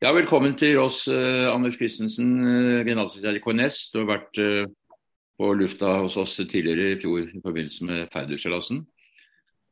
Ja, 0.00 0.14
Velkommen 0.16 0.54
til 0.56 0.78
oss, 0.80 1.02
eh, 1.08 1.52
Anders 1.52 1.74
Christensen, 1.76 2.40
uh, 2.40 2.84
generalsekretær 2.86 3.36
i 3.36 3.40
KNS. 3.44 3.90
Du 3.92 3.98
har 3.98 4.06
vært 4.08 4.38
eh, 4.40 4.64
på 5.36 5.50
lufta 5.52 6.00
hos 6.00 6.16
oss 6.16 6.38
tidligere 6.38 6.94
i 6.94 7.00
fjor 7.02 7.26
i 7.26 7.40
forbindelse 7.44 7.84
med 7.84 8.08
Færderseilasen. 8.08 8.86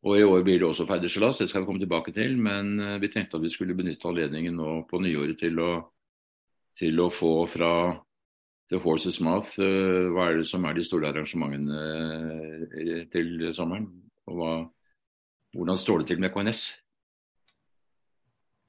Og 0.05 0.19
i 0.19 0.27
år 0.29 0.45
blir 0.45 0.59
det 0.61 0.69
også 0.69 0.85
Færderseilas, 0.85 1.39
det 1.41 1.49
skal 1.49 1.63
vi 1.63 1.67
komme 1.71 1.81
tilbake 1.81 2.13
til. 2.13 2.37
Men 2.37 2.77
vi 3.01 3.09
tenkte 3.09 3.39
at 3.39 3.43
vi 3.43 3.49
skulle 3.49 3.79
benytte 3.79 4.05
anledningen 4.05 4.53
nå 4.61 4.85
på 4.91 5.01
nyåret 5.01 5.41
til 5.41 5.57
å, 5.65 5.89
til 6.77 7.01
å 7.01 7.09
få 7.09 7.49
fra 7.49 7.97
The 8.69 8.77
Horse's 8.85 9.25
Mouth 9.25 9.57
hva 9.57 10.29
er 10.29 10.37
det 10.43 10.49
som 10.51 10.61
er 10.69 10.77
de 10.77 10.85
store 10.85 11.09
arrangementene 11.09 13.09
til 13.17 13.49
sommeren. 13.57 13.89
Og 14.29 14.37
hva, 14.37 14.69
hvordan 15.57 15.81
står 15.81 16.05
det 16.05 16.13
til 16.13 16.21
med 16.21 16.37
KNS? 16.37 16.69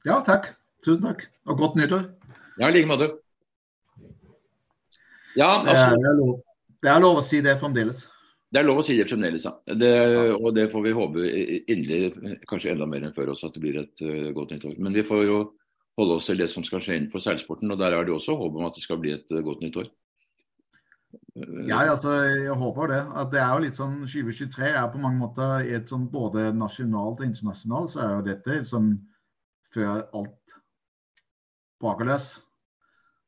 Ja, 0.07 0.23
takk. 0.23 0.55
Tusen 0.85 1.03
takk. 1.03 1.25
Og 1.49 1.59
godt 1.59 1.75
nyttår. 1.79 2.07
Ja, 2.59 2.69
i 2.69 2.75
like 2.75 2.89
måte. 2.89 3.09
Ja, 5.37 5.59
altså, 5.61 5.95
det, 5.95 6.07
er 6.09 6.17
lov, 6.17 6.31
det, 6.83 6.89
er 6.91 7.03
lov, 7.03 7.19
å 7.19 7.25
si 7.25 7.39
det 7.45 7.59
fremdeles. 7.61 8.07
Det 8.49 8.59
er 8.59 8.65
lov 8.65 8.81
å 8.81 8.83
si 8.85 8.95
det 8.97 9.05
fremdeles, 9.07 9.45
ja. 9.45 9.53
Det, 9.77 9.91
og 10.39 10.49
det 10.57 10.65
får 10.71 10.83
vi 10.87 10.95
håpe 10.97 11.27
inderlig, 11.69 12.37
kanskje 12.49 12.73
enda 12.73 12.87
mer 12.89 13.05
enn 13.05 13.15
før 13.15 13.31
også, 13.35 13.51
at 13.51 13.55
det 13.55 13.63
blir 13.63 13.77
et 13.83 14.03
uh, 14.03 14.31
godt 14.35 14.55
nyttår. 14.55 14.75
Men 14.81 14.97
vi 14.97 15.05
får 15.05 15.23
jo 15.27 15.39
holde 15.99 16.17
oss 16.17 16.29
til 16.31 16.41
det 16.41 16.49
som 16.51 16.65
skal 16.65 16.81
skje 16.83 16.97
innenfor 16.97 17.23
seilsporten, 17.23 17.71
og 17.71 17.79
der 17.79 17.95
er 17.95 18.07
det 18.07 18.15
også 18.15 18.35
håp 18.39 18.57
om 18.57 18.67
at 18.67 18.75
det 18.75 18.83
skal 18.83 18.99
bli 19.03 19.13
et 19.15 19.35
uh, 19.35 19.43
godt 19.45 19.63
nyttår. 19.63 19.91
Ja, 21.69 21.85
altså, 21.85 22.11
jeg 22.25 22.57
håper 22.57 22.89
det. 22.91 22.99
At 23.21 23.31
det 23.33 23.39
er 23.41 23.53
jo 23.53 23.63
litt 23.63 23.77
sånn 23.77 23.95
2023 24.03 24.73
er 24.73 24.89
på 24.91 25.01
mange 25.01 25.21
måter 25.21 25.69
et 25.77 25.89
sånn 25.89 26.09
både 26.11 26.49
nasjonalt 26.57 27.21
og 27.21 27.29
internasjonalt, 27.29 27.93
så 27.93 28.03
er 28.03 28.11
jo 28.17 28.27
dette 28.27 28.59
sånn 28.67 28.91
før 29.73 30.03
alt 30.17 30.58
brakeløs. 31.81 32.37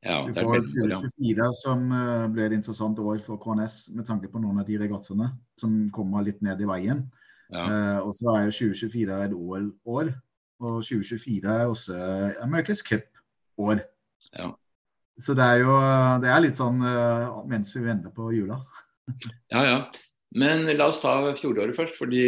Ja, 0.02 0.24
du 0.26 0.34
får 0.34 0.64
2024 0.66 1.48
som 1.60 1.84
eh, 1.94 2.28
blir 2.34 2.48
et 2.50 2.58
interessant 2.58 2.98
år 3.00 3.20
for 3.22 3.38
KNS 3.42 3.92
med 3.94 4.08
tanke 4.08 4.32
på 4.34 4.40
noen 4.42 4.58
av 4.64 4.66
de 4.66 4.80
regattaene 4.82 5.28
som 5.62 5.76
kommer 5.94 6.26
litt 6.26 6.42
ned 6.42 6.64
i 6.64 6.70
veien. 6.70 7.04
Ja. 7.52 7.66
Uh, 7.68 8.00
og 8.08 8.16
så 8.16 8.32
er 8.32 8.48
jo 8.48 8.54
2024 8.72 9.18
et 9.28 9.34
OL-år, 9.36 10.14
og 10.64 10.78
2024 10.88 11.52
er 11.52 11.66
også 11.68 11.98
America's 12.42 12.82
Cup-år. 12.88 13.84
Ja. 14.40 14.48
Så 15.22 15.36
det 15.38 15.46
er 15.46 15.66
jo 15.66 15.76
det 16.24 16.32
er 16.32 16.46
litt 16.48 16.58
sånn 16.58 16.80
uh, 16.82 17.42
mens 17.52 17.76
vi 17.76 17.84
venter 17.86 18.14
på 18.16 18.32
jula. 18.34 18.62
ja, 19.54 19.66
ja. 19.68 19.78
Men 20.32 20.64
la 20.80 20.88
oss 20.88 21.02
ta 21.04 21.18
fjoråret 21.36 21.76
først. 21.76 21.98
fordi 22.00 22.24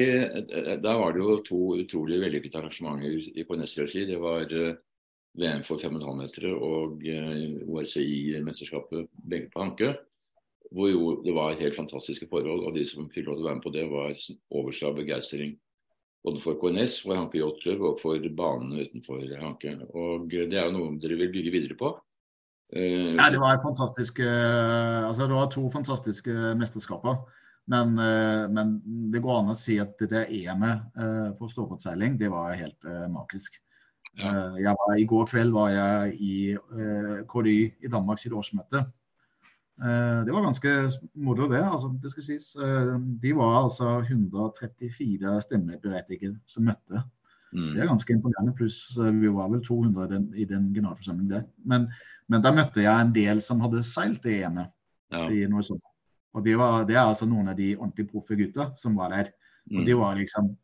Da 0.83 0.97
var 0.99 1.15
det 1.15 1.21
jo 1.23 1.37
to 1.47 1.59
utrolig 1.79 2.19
vellykkede 2.19 2.59
arrangementer 2.59 3.29
i 3.31 3.45
KNS-regi. 3.47 4.03
Det 4.09 4.17
var 4.19 4.51
VM 5.33 5.63
for 5.65 5.81
5,5 5.81 6.17
meter 6.19 6.51
og 6.53 7.05
eh, 7.09 7.55
ORCI-mesterskapet 7.65 9.07
begge 9.29 9.49
på 9.53 9.63
Hanke. 9.63 9.93
Hvor 10.73 10.89
jo 10.89 11.09
det 11.25 11.33
var 11.33 11.57
helt 11.57 11.77
fantastiske 11.77 12.27
forhold, 12.29 12.65
og 12.67 12.77
de 12.77 12.85
som 12.85 13.09
fikk 13.13 13.27
lov 13.27 13.37
til 13.37 13.45
å 13.45 13.49
være 13.49 13.59
med 13.59 13.65
på 13.65 13.73
det, 13.73 13.85
var 13.89 14.13
overstra 14.53 14.93
begeistring. 14.93 15.55
Både 16.23 16.39
for 16.41 16.57
KNS, 16.61 17.01
for 17.03 17.17
Hanke 17.17 17.41
Yachtklubb 17.41 17.83
og 17.83 17.99
for 18.01 18.29
banene 18.37 18.85
utenfor 18.87 19.25
Hanke. 19.41 19.75
Og 19.91 20.29
det 20.31 20.55
er 20.55 20.69
jo 20.69 20.77
noe 20.77 20.97
dere 21.01 21.19
vil 21.19 21.33
bygge 21.33 21.53
videre 21.53 21.77
på. 21.81 21.93
Uh, 22.73 23.13
ja, 23.19 23.27
det 23.29 23.41
var, 23.41 23.59
fantastisk, 23.61 24.23
uh, 24.23 25.09
altså 25.09 25.27
det 25.29 25.35
var 25.37 25.51
to 25.53 25.65
fantastiske 25.73 26.53
mesterskaper. 26.61 27.19
Men, 27.69 27.93
men, 28.51 28.71
det 29.13 29.21
går 29.23 29.37
an 29.39 29.53
å 29.53 29.55
si 29.55 29.77
at 29.79 30.01
det 30.11 30.25
EM-et 30.35 30.97
for 31.37 31.47
ståbåtseiling, 31.47 32.17
det 32.19 32.27
var 32.27 32.57
helt 32.59 32.89
magisk. 33.07 33.55
Ja. 34.17 34.57
Eh, 34.57 34.75
var, 34.77 34.97
I 34.97 35.05
går 35.09 35.25
kveld 35.31 35.53
var 35.55 35.71
jeg 35.73 36.17
i 36.21 36.35
eh, 36.53 37.15
KDY 37.29 37.57
i 37.81 37.91
Danmark 37.91 38.21
sitt 38.21 38.35
årsmøte. 38.35 38.83
Eh, 39.81 40.19
det 40.27 40.33
var 40.35 40.45
ganske 40.45 40.73
moro, 41.15 41.47
det. 41.49 41.63
altså 41.63 41.89
det 42.01 42.13
skal 42.13 42.27
sies. 42.27 42.51
De 43.23 43.33
var 43.37 43.63
altså 43.63 43.97
134 44.03 45.35
stemmeberettigede 45.47 46.37
som 46.45 46.69
møtte. 46.69 47.03
Mm. 47.53 47.73
Det 47.73 47.81
er 47.81 47.89
ganske 47.89 48.13
imponerende. 48.13 48.55
Pluss 48.57 48.85
vi 48.97 49.33
var 49.33 49.49
vel 49.53 49.63
200 49.65 50.09
den, 50.13 50.29
i 50.35 50.45
den 50.49 50.71
generalforsamlingen 50.73 51.33
der. 51.33 51.47
Men, 51.65 51.89
men 52.27 52.45
der 52.45 52.55
møtte 52.55 52.85
jeg 52.85 52.93
en 53.01 53.13
del 53.15 53.41
som 53.45 53.61
hadde 53.65 53.83
seilt 53.85 54.23
det 54.25 54.39
ene 54.45 54.69
ja. 55.13 55.27
i 55.29 55.45
noe 55.49 55.65
sånt. 55.65 55.83
Og 56.33 56.41
det, 56.45 56.55
var, 56.57 56.81
det, 56.89 56.95
er 56.97 57.05
altså 57.05 57.27
noen 57.29 57.51
av 57.51 57.57
de 57.57 57.75
ordentlig 57.75 58.07
proffe 58.09 58.37
gutta 58.37 58.71
som 58.77 58.95
var 58.97 59.13
der. 59.13 59.29
Mm. 59.69 59.77
Og 59.77 59.85
de 59.85 59.97
var 59.97 60.17
liksom 60.17 60.55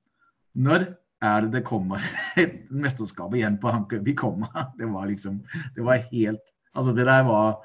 Når 0.59 0.87
er 1.21 1.41
det 1.43 1.51
det 1.57 1.65
kommer 1.67 2.03
mesterskapet 2.83 3.41
igjen 3.41 3.57
på 3.59 3.71
Hanke? 3.73 3.99
Vi 4.05 4.15
kommer. 4.15 4.53
Det 4.79 4.87
var 4.87 5.09
liksom 5.09 5.41
Det 5.75 5.83
var 5.83 6.05
helt 6.11 6.55
Altså, 6.73 6.93
det 6.93 7.05
der 7.05 7.23
var 7.27 7.59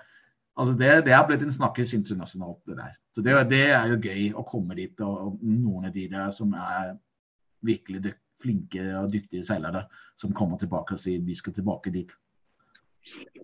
Altså, 0.55 0.75
det, 0.79 0.91
det 1.07 1.15
er 1.15 1.25
blitt 1.27 1.43
en 1.43 1.51
snakkes 1.51 1.97
internasjonalt, 1.97 2.61
det 2.67 2.77
der. 2.79 2.93
Så 3.11 3.23
det, 3.27 3.33
det, 3.51 3.65
er 3.75 3.89
jo 3.91 3.97
gøy 3.99 4.29
å 4.39 4.45
komme 4.47 4.77
dit, 4.79 5.01
og, 5.03 5.41
noen 5.43 5.89
av 5.89 5.97
de 5.97 6.05
der 6.13 6.29
som 6.31 6.53
er 6.55 6.93
virkelig 7.67 8.13
flinke 8.39 8.85
og 9.01 9.11
dyktige 9.11 9.43
seilere, 9.43 9.83
som 10.15 10.31
kommer 10.37 10.61
tilbake 10.61 10.95
og 10.95 11.03
sier 11.03 11.25
vi 11.27 11.35
skal 11.35 11.57
tilbake 11.57 11.91
dit. 11.91 12.15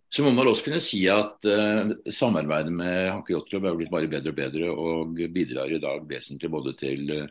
Så 0.06 0.22
må 0.22 0.30
man 0.36 0.52
også 0.52 0.68
kunne 0.68 0.80
si 0.84 1.02
at 1.10 1.50
uh, 1.50 1.90
samarbeidet 2.14 2.72
med 2.78 3.10
Hanke 3.10 3.34
Yacht 3.34 3.58
er 3.58 3.66
blitt 3.66 3.90
bare 3.90 4.10
bedre 4.14 4.30
og 4.30 4.38
bedre, 4.38 4.70
og 4.70 5.20
bidrar 5.34 5.74
i 5.74 5.82
dag 5.82 6.06
vesentlig 6.08 6.52
både 6.54 6.76
til 6.78 7.10
uh, 7.10 7.26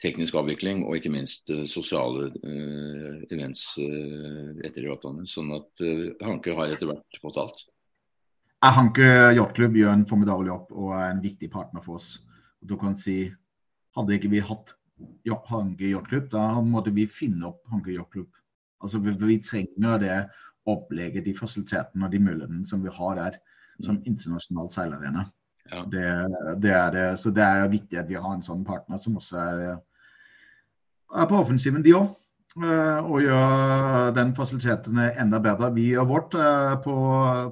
teknisk 0.00 0.36
avvikling 0.40 0.84
og 0.86 0.96
ikke 0.96 1.12
minst 1.12 1.50
uh, 1.52 1.66
sosiale 1.68 2.30
uh, 2.30 3.20
events 3.32 3.66
uh, 3.80 4.56
etter 4.64 4.84
regattaene. 4.84 5.26
Sånn 5.28 5.52
at 5.56 5.84
Hanke 6.24 6.56
har 6.56 6.72
etter 6.72 6.90
hvert 6.90 7.20
fått 7.22 7.38
alt. 7.40 7.62
Hanke 8.60 9.06
yachtklubb 9.36 9.78
gjør 9.78 9.94
en 9.94 10.08
formidabel 10.08 10.50
jobb 10.50 10.74
og 10.76 10.92
er 10.98 11.14
en 11.14 11.22
viktig 11.24 11.48
partner 11.52 11.84
for 11.84 12.00
oss. 12.00 12.18
Du 12.60 12.76
kan 12.80 12.96
si, 13.00 13.30
Hadde 13.96 14.14
ikke 14.14 14.28
vi 14.30 14.42
hatt 14.44 14.76
Hanke 15.50 15.88
yachtklubb, 15.88 16.28
da 16.30 16.60
måtte 16.62 16.92
vi 16.94 17.06
finne 17.10 17.48
opp 17.48 17.64
Hanke 17.72 17.94
yachtklubb. 17.94 18.28
Altså, 18.84 19.00
vi, 19.02 19.14
vi, 19.18 19.38
trenger 19.42 19.98
det 20.00 20.18
opplegget, 20.68 21.24
de 21.24 21.34
fasilitetene 21.34 22.06
og 22.06 22.12
de 22.12 22.20
mulighetene 22.22 22.68
som 22.68 22.84
vi 22.84 22.92
har 22.94 23.16
der 23.18 23.38
som 23.80 23.96
mm. 23.96 24.02
internasjonal 24.12 24.70
seilerarena. 24.72 25.24
Ja. 25.70 25.84
Det, 25.90 26.06
det, 26.62 26.72
er 26.74 26.90
det. 26.94 27.06
Så 27.20 27.32
det 27.34 27.44
er 27.44 27.72
viktig 27.72 27.98
at 28.00 28.08
vi 28.10 28.18
har 28.18 28.34
en 28.34 28.44
sånn 28.44 28.64
partner 28.66 29.00
som 29.00 29.18
også 29.20 29.40
er 29.40 29.62
er 31.14 31.28
på 31.30 31.38
offensiven, 31.40 31.84
de 31.84 31.94
òg. 31.98 32.10
Eh, 32.58 33.06
og 33.06 33.20
gjør 33.22 34.08
den 34.16 34.32
fasiliteten 34.34 34.98
enda 34.98 35.38
bedre. 35.38 35.68
Vi 35.74 35.84
gjør 35.92 36.08
vårt 36.10 36.34
eh, 36.34 36.72
på, 36.82 36.94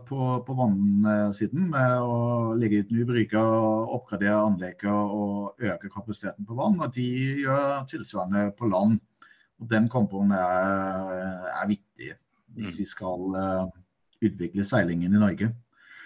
på, 0.09 0.31
på 0.43 0.57
vannsiden 0.59 1.69
med 1.71 2.03
å 2.03 2.17
legge 2.59 2.83
ut 2.83 2.91
nye 2.91 3.07
bryger, 3.07 3.69
oppgradere 3.95 4.41
anlegget 4.43 4.91
og 4.91 5.63
øke 5.63 5.93
kapasiteten 5.95 6.49
på 6.49 6.59
vann. 6.59 6.81
Og 6.83 6.91
de 6.97 7.07
gjør 7.45 7.87
tilsvarende 7.93 8.49
på 8.59 8.73
land. 8.73 8.99
Og 9.63 9.71
Den 9.71 9.87
komponen 9.91 10.35
er, 10.35 11.47
er 11.63 11.71
viktig 11.71 12.13
hvis 12.59 12.75
mm. 12.75 12.79
vi 12.79 12.85
skal 12.89 13.35
uh, 13.35 13.71
utvikle 14.25 14.65
seilingen 14.67 15.15
i 15.15 15.23
Norge. 15.23 15.53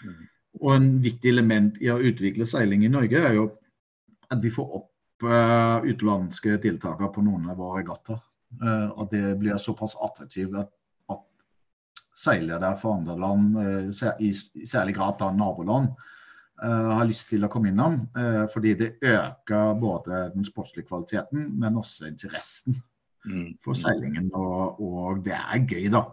Mm. 0.05 0.23
Og 0.61 0.73
En 0.77 0.89
viktig 1.05 1.33
element 1.33 1.77
i 1.81 1.89
å 1.93 2.01
utvikle 2.01 2.49
seiling 2.49 2.85
i 2.85 2.93
Norge 2.93 3.21
er 3.21 3.37
jo 3.39 3.51
at 4.33 4.41
vi 4.43 4.53
får 4.53 4.81
opp 4.81 4.89
utenlandske 5.23 6.59
deltakere 6.63 7.11
på 7.15 7.25
noen 7.25 7.51
av 7.53 7.61
våre 7.61 7.81
regattaer. 7.83 8.23
Uh, 8.61 8.89
og 9.01 9.09
det 9.13 9.37
blir 9.41 9.57
såpass 9.57 9.95
attraktivt 10.05 10.55
at, 10.61 10.69
at 11.13 11.23
seilere 12.17 12.75
fra 12.77 12.97
andre 12.99 13.17
land, 13.21 13.57
uh, 13.57 14.11
i, 14.21 14.33
særlig 14.69 14.97
grad 14.99 15.21
da 15.23 15.31
naboland, 15.35 15.95
har 16.63 17.09
lyst 17.09 17.25
til 17.27 17.43
å 17.43 17.49
komme 17.51 17.73
innom. 17.73 17.97
fordi 18.53 18.75
det 18.79 18.89
øker 19.03 19.73
både 19.81 20.29
den 20.31 20.45
sportslige 20.47 20.87
kvaliteten, 20.87 21.49
men 21.59 21.81
også 21.81 22.07
interessen 22.07 22.77
mm. 23.27 23.57
for 23.65 23.75
seilingen. 23.75 24.29
Og, 24.31 24.79
og, 24.79 25.25
det 25.25 25.35
er 25.35 25.65
gøy, 25.65 25.89
da. 25.91 26.05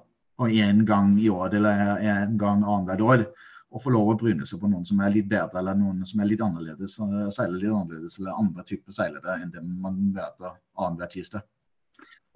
Og 0.41 0.55
en 0.55 0.81
gang 0.89 1.11
i 1.21 1.27
år 1.29 1.53
eller 1.59 2.01
en 2.01 2.33
gang 2.41 2.63
annethvert 2.63 3.05
år 3.05 3.27
å 3.69 3.81
få 3.81 3.91
lov 3.93 4.13
å 4.13 4.17
bryne 4.17 4.47
seg 4.49 4.61
på 4.61 4.69
noen 4.69 4.85
som 4.87 4.99
er 5.03 5.13
litt 5.13 5.29
bedre, 5.29 5.61
eller 5.61 5.77
noen 5.77 6.01
som 6.07 6.21
er 6.21 6.29
litt 6.31 6.41
annerledes, 6.41 6.97
eh, 7.05 7.29
seiler 7.33 7.61
litt 7.61 7.75
annerledes, 7.75 8.17
eller 8.19 8.41
andre 8.41 8.65
typer 8.65 8.95
seilere 8.95 9.37
enn 9.37 9.53
det 9.53 9.63
man 9.63 9.99
møter 10.15 10.55
annenhver 10.77 11.11
tirsdag. 11.13 11.45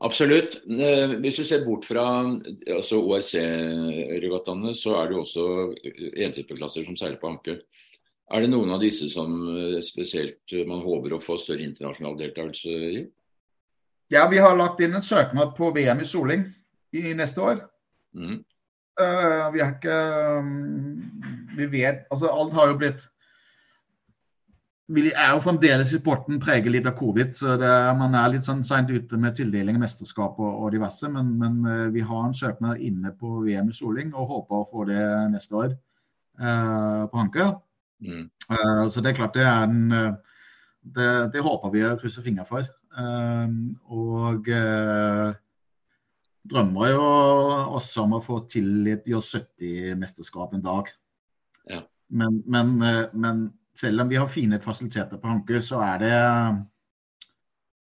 Absolutt. 0.03 0.59
Eh, 0.67 1.15
hvis 1.23 1.39
du 1.39 1.45
ser 1.47 1.65
bort 1.65 1.87
fra 1.87 2.03
altså 2.25 2.99
ORC-regattaene, 3.01 4.75
så 4.75 4.97
er 4.99 5.09
det 5.09 5.17
jo 5.17 5.23
også 5.23 5.47
entypeklasser 6.27 6.85
som 6.85 6.97
seiler 6.99 7.19
på 7.21 7.31
anke. 7.31 7.59
Er 8.33 8.41
det 8.41 8.49
noen 8.51 8.71
av 8.75 8.81
disse 8.83 9.09
som 9.13 9.35
eh, 9.49 9.81
spesielt 9.85 10.53
man 10.69 10.85
håper 10.85 11.15
å 11.15 11.23
få 11.23 11.39
større 11.41 11.65
internasjonal 11.65 12.17
deltakelse 12.19 12.79
i? 12.93 13.03
Ja, 14.13 14.27
vi 14.29 14.41
har 14.43 14.57
lagt 14.59 14.81
inn 14.83 14.93
en 14.93 15.05
søknad 15.05 15.55
på 15.57 15.71
VM 15.73 16.03
i 16.03 16.05
soling 16.05 16.45
i 16.93 17.13
neste 17.17 17.41
år. 17.41 17.63
Mm. 18.13 18.43
Uh, 18.93 19.49
vi 19.53 19.61
er 19.63 19.71
ikke 19.73 19.95
um, 20.37 20.49
Vi 21.57 21.65
vet 21.71 22.03
Altså, 22.13 22.29
alt 22.29 22.53
har 22.53 22.69
jo 22.69 22.77
blitt 22.77 23.07
vi 24.93 25.07
er 25.07 25.29
jo 25.31 25.39
fremdeles 25.41 25.93
i 25.95 25.97
sporten 25.97 26.41
preget 26.43 26.67
litt 26.69 26.85
av 26.85 26.93
covid. 26.99 27.31
så 27.33 27.53
det, 27.57 27.69
Man 27.97 28.13
er 28.19 28.33
litt 28.33 28.43
sånn 28.45 28.59
seint 28.67 28.91
ute 28.91 29.17
med 29.17 29.33
tildeling 29.33 29.77
av 29.79 29.85
mesterskap 29.85 30.35
og, 30.43 30.49
og, 30.51 30.67
diverse. 30.75 31.07
Men, 31.09 31.31
men, 31.39 31.55
uh, 31.63 31.87
vi 31.95 32.03
har 32.03 32.25
en 32.27 32.35
søknad 32.35 32.83
inne 32.83 33.13
på 33.17 33.39
VM 33.45 33.71
i 33.71 33.73
soling 33.73 34.11
og 34.11 34.27
håper 34.33 34.59
å 34.59 34.67
få 34.69 34.85
det 34.91 35.05
neste 35.31 35.55
år 35.55 35.71
uh, 36.43 37.07
på 37.07 37.21
Hanker. 37.21 37.55
Mm. 38.03 38.27
Så 38.91 39.01
det 39.01 39.13
er 39.13 39.17
klart 39.21 39.39
det 39.39 39.47
er 39.47 39.63
en 39.63 39.87
det, 40.83 41.09
det 41.31 41.45
håper 41.47 41.71
vi 41.73 41.85
å 41.87 41.95
krysse 41.97 42.21
fingre 42.21 42.43
for. 42.45 42.67
Og 43.87 44.51
drømmer 46.51 46.91
jo 46.91 47.07
også 47.79 48.03
om 48.03 48.17
å 48.17 48.23
få 48.23 48.41
til 48.51 48.87
et 48.91 49.07
J70-mesterskap 49.07 50.55
en 50.57 50.65
dag. 50.65 50.91
Ja. 51.71 51.83
Men, 52.09 52.41
men, 52.45 52.75
men 53.13 53.45
selv 53.77 54.03
om 54.03 54.11
vi 54.11 54.19
har 54.19 54.29
fine 54.29 54.59
fasiliteter 54.61 55.21
på 55.21 55.31
Hanke, 55.31 55.61
så 55.63 55.79
er 55.85 56.03
det 56.03 56.17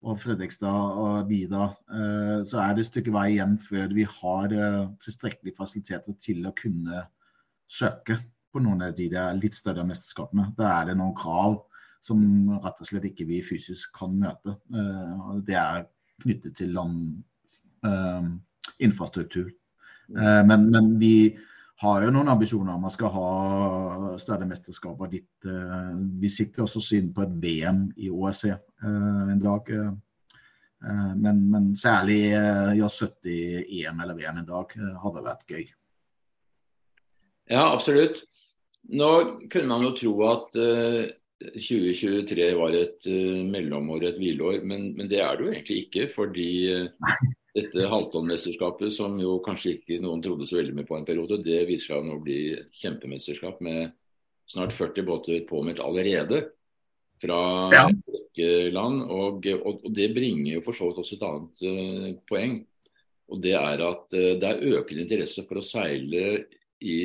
og 0.00 0.16
Fredrikstad 0.22 0.98
og 1.02 1.26
Bida, 1.28 1.66
eh, 1.92 2.36
så 2.48 2.60
er 2.62 2.74
det 2.74 2.84
et 2.84 2.88
stykke 2.88 3.12
vei 3.12 3.26
igjen 3.34 3.58
før 3.60 3.90
vi 3.92 4.06
har 4.08 4.54
eh, 4.56 4.84
tilstrekkelige 5.04 5.58
fasiliteter 5.58 6.16
til 6.24 6.46
å 6.48 6.54
kunne 6.56 7.02
søke 7.70 8.16
på 8.50 8.62
noen 8.64 8.86
av 8.86 8.94
de 8.96 9.10
litt 9.36 9.54
større 9.54 9.84
mesterskapene. 9.86 10.48
Da 10.56 10.70
er 10.78 10.88
det 10.90 10.96
noen 10.98 11.12
krav 11.18 11.60
som 12.00 12.22
rett 12.64 12.80
og 12.80 12.88
slett 12.88 13.10
ikke 13.10 13.28
vi 13.28 13.42
fysisk 13.44 13.92
kan 13.98 14.16
møte. 14.22 14.56
Eh, 14.72 15.26
det 15.44 15.58
er 15.60 15.84
knyttet 16.24 16.56
til 16.56 16.72
land, 16.76 17.20
infrastruktur. 18.78 19.50
Men, 20.10 20.64
men 20.72 20.98
vi, 20.98 21.38
har 21.80 22.02
jo 22.04 22.10
noen 22.12 22.28
ambisjoner 22.28 22.74
om 22.74 22.82
man 22.84 22.92
skal 22.92 23.12
ha 23.14 23.28
større 24.20 24.48
mesterskaper 24.48 25.08
dit. 25.14 25.28
Eh, 25.48 25.92
vi 26.20 26.28
sitter 26.28 26.66
også 26.66 26.82
syn 26.84 27.08
på 27.16 27.24
et 27.24 27.36
VM 27.40 27.86
i 27.96 28.10
OSC 28.12 28.50
eh, 28.50 29.22
en 29.32 29.40
dag. 29.40 29.70
Eh, 29.72 31.14
men, 31.16 31.40
men 31.52 31.70
særlig 31.76 32.20
ja, 32.32 32.88
70 32.88 33.64
EM 33.78 34.04
eller 34.04 34.18
VM 34.18 34.42
en 34.42 34.50
dag 34.50 34.76
hadde 35.04 35.24
vært 35.24 35.48
gøy. 35.48 35.64
Ja, 37.50 37.64
absolutt. 37.64 38.22
Nå 38.92 39.10
kunne 39.52 39.68
man 39.72 39.84
jo 39.88 39.94
tro 39.96 40.14
at 40.28 40.56
2023 41.40 42.46
var 42.56 42.76
et 42.76 43.08
mellomår, 43.52 44.06
et 44.08 44.20
hvileår, 44.20 44.62
men, 44.64 44.90
men, 44.96 45.08
det 45.10 45.20
er 45.24 45.36
det 45.36 45.46
jo 45.46 45.52
egentlig 45.52 45.78
ikke. 45.86 46.06
Fordi 46.12 46.48
dette 47.56 47.88
halvtonnmesterskapet, 47.90 48.92
som 48.94 49.16
jo 49.20 49.38
kanskje 49.44 49.76
ikke 49.76 49.98
noen 50.02 50.22
trodde 50.22 50.46
så 50.46 50.60
veldig 50.60 50.76
mye 50.76 50.88
på 50.88 50.98
en 50.98 51.06
periode, 51.08 51.40
det 51.42 51.64
viser 51.68 51.92
seg 51.92 52.02
å 52.02 52.06
nå 52.06 52.20
bli 52.22 52.38
et 52.54 52.80
kjempemesterskap 52.82 53.60
med 53.66 53.90
snart 54.50 54.74
40 54.74 55.06
båter 55.06 55.44
påmeldt 55.48 55.82
allerede 55.82 56.44
fra 57.20 57.40
ja. 57.74 57.84
land. 58.74 59.02
Og, 59.06 59.46
og, 59.46 59.84
og, 59.84 59.88
det 59.94 60.10
bringer 60.16 60.56
jo 60.56 60.64
for 60.64 60.76
så 60.76 60.90
vidt 60.90 61.02
også 61.02 61.18
et 61.18 61.26
annet 61.28 61.64
uh, 61.66 62.08
poeng. 62.30 62.56
Og 63.30 63.42
det 63.44 63.54
er 63.58 63.84
at 63.86 64.16
uh, 64.16 64.32
det 64.40 64.48
er 64.48 64.78
økende 64.80 65.04
interesse 65.06 65.44
for 65.48 65.60
å 65.60 65.66
seile 65.66 66.24
i 66.80 66.98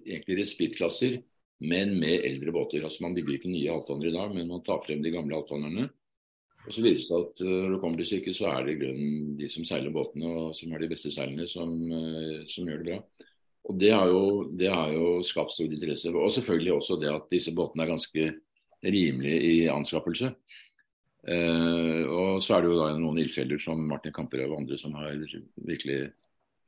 egentlig 0.00 0.40
respittklasser, 0.40 1.18
men 1.66 1.96
med 2.00 2.24
eldre 2.24 2.54
båter. 2.56 2.84
Altså 2.86 3.04
Man 3.04 3.16
bygger 3.16 3.36
ikke 3.36 3.52
nye 3.52 3.72
halvtonner 3.72 4.08
i 4.08 4.14
dag, 4.14 4.36
men 4.36 4.48
man 4.48 4.64
tar 4.64 4.80
frem 4.84 5.02
de 5.04 5.12
gamle 5.12 5.36
halvtonnerne. 5.36 5.90
Og 6.66 6.74
så 6.74 6.84
viser 6.84 7.00
det 7.00 7.08
seg 7.08 7.24
at 7.24 7.42
eh, 7.44 7.56
når 7.56 7.74
det 7.74 7.80
kommer 7.82 8.00
til 8.00 8.10
stykket, 8.10 8.36
så 8.36 8.50
er 8.52 8.66
det 8.66 8.76
i 8.76 8.80
grunnen 8.82 9.34
de 9.40 9.48
som 9.50 9.66
seiler 9.68 9.94
båtene 9.94 10.30
og 10.30 10.54
som 10.58 10.74
har 10.74 10.82
de 10.82 10.90
beste 10.90 11.12
seilene, 11.14 11.48
som, 11.50 11.74
eh, 11.96 12.46
som 12.50 12.68
gjør 12.68 12.82
det 12.82 12.88
bra. 12.90 13.26
Og 13.70 13.76
det 13.80 13.90
har, 13.92 14.08
jo, 14.08 14.22
det 14.56 14.70
har, 14.72 14.92
jo, 14.94 15.20
skapt 15.26 15.52
stor 15.54 15.68
interesse. 15.68 16.10
Og 16.10 16.32
selvfølgelig 16.32 16.72
også 16.72 16.96
det 17.00 17.10
at 17.12 17.28
disse 17.32 17.52
båtene 17.56 17.84
er 17.84 17.92
ganske 17.92 18.30
rimelige 18.80 19.40
i 19.44 19.56
anskaffelse. 19.70 20.32
Eh, 21.28 22.02
og 22.08 22.40
så 22.42 22.56
er 22.56 22.64
det 22.64 22.70
jo 22.72 22.78
da 22.80 22.94
noen 22.96 23.20
ildfeller 23.20 23.60
som 23.60 23.82
Martin 23.88 24.14
Kamperød 24.16 24.48
og 24.48 24.62
andre 24.62 24.78
som 24.80 24.96
har 24.96 25.12
virkelig 25.68 25.98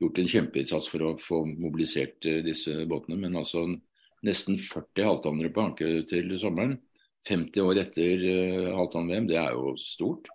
gjort 0.03 0.19
en 0.21 0.29
kjempeinnsats 0.29 0.89
for 0.91 1.05
å 1.07 1.15
få 1.21 1.41
mobilisert 1.49 2.29
eh, 2.29 2.43
disse 2.45 2.85
båtene. 2.89 3.17
Men 3.25 3.39
altså 3.41 3.65
nesten 4.23 4.59
40 4.61 5.09
halvtonnere 5.09 5.53
på 5.53 5.65
anke 5.65 5.93
til 6.09 6.35
sommeren. 6.41 6.77
50 7.27 7.63
år 7.63 7.81
etter 7.85 8.23
uh, 8.23 8.71
halvtonn-VM, 8.77 9.27
det 9.29 9.37
er 9.39 9.53
jo 9.55 9.73
stort. 9.79 10.29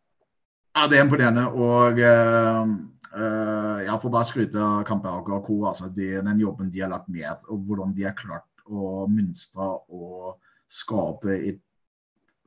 Ja, 0.77 0.87
det 0.89 0.99
er 0.99 1.05
imponerende. 1.05 1.47
Og 1.53 1.99
uh, 2.01 3.79
jeg 3.85 4.01
får 4.03 4.13
bare 4.15 4.29
skryte 4.29 4.63
av 4.63 4.85
Kampberg 4.89 5.31
og 5.37 5.49
co. 5.49 5.59
Altså, 5.71 5.91
de, 5.93 6.15
den 6.25 6.43
jobben 6.43 6.71
de 6.73 6.85
har 6.85 6.93
lagt 6.93 7.09
ned, 7.13 7.49
og 7.49 7.65
hvordan 7.67 7.95
de 7.97 8.07
har 8.09 8.17
klart 8.19 8.47
å 8.69 9.07
mønstre 9.11 9.69
og 9.89 10.37
skape 10.69 11.37
et 11.37 11.61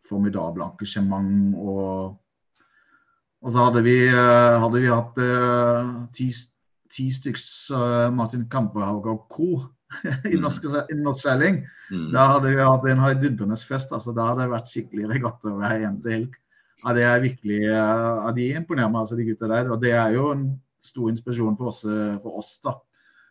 formidabelt 0.06 0.78
engasjement. 0.78 1.58
Og, 1.58 2.16
og, 3.42 3.50
så 3.50 3.68
hadde 3.68 3.84
vi, 3.86 3.98
hadde 4.10 4.82
vi 4.84 4.90
hatt 4.94 5.22
ti, 6.18 6.30
ti 6.94 7.08
stykker 7.14 8.14
Martin 8.14 8.46
Kampehager 8.50 9.16
og 9.16 9.26
co 9.34 9.50
i 10.32 10.36
mm. 10.36 10.42
norsk, 10.44 10.66
i 10.66 10.98
norsk 11.00 11.24
seiling. 11.26 11.62
Mm. 11.92 12.08
Da 12.16 12.28
hadde 12.36 12.54
vi 12.54 12.62
hatt 12.62 12.88
en 12.90 13.04
heidundrende 13.04 13.58
fest. 13.68 13.94
altså 13.96 14.16
Da 14.16 14.32
hadde 14.32 14.46
det 14.46 14.54
vært 14.54 14.72
skikkelig 14.72 15.10
regatta 15.12 15.56
hver 15.58 15.88
eneste 15.88 16.16
helg. 16.16 16.38
Ja, 16.82 16.96
det 16.98 17.04
er 17.06 17.22
virkelig, 17.22 17.60
ja, 17.68 18.32
De 18.34 18.48
imponerer 18.58 18.90
meg, 18.90 19.04
altså, 19.04 19.20
de 19.20 19.28
gutta 19.28 19.52
der. 19.52 19.70
Og 19.70 19.82
det 19.84 19.94
er 19.94 20.16
jo 20.16 20.32
en 20.34 20.48
stor 20.82 21.12
inspirasjon 21.12 21.60
for 21.60 21.70
oss, 21.70 21.84
for 22.24 22.40
oss 22.42 22.56
da, 22.64 22.74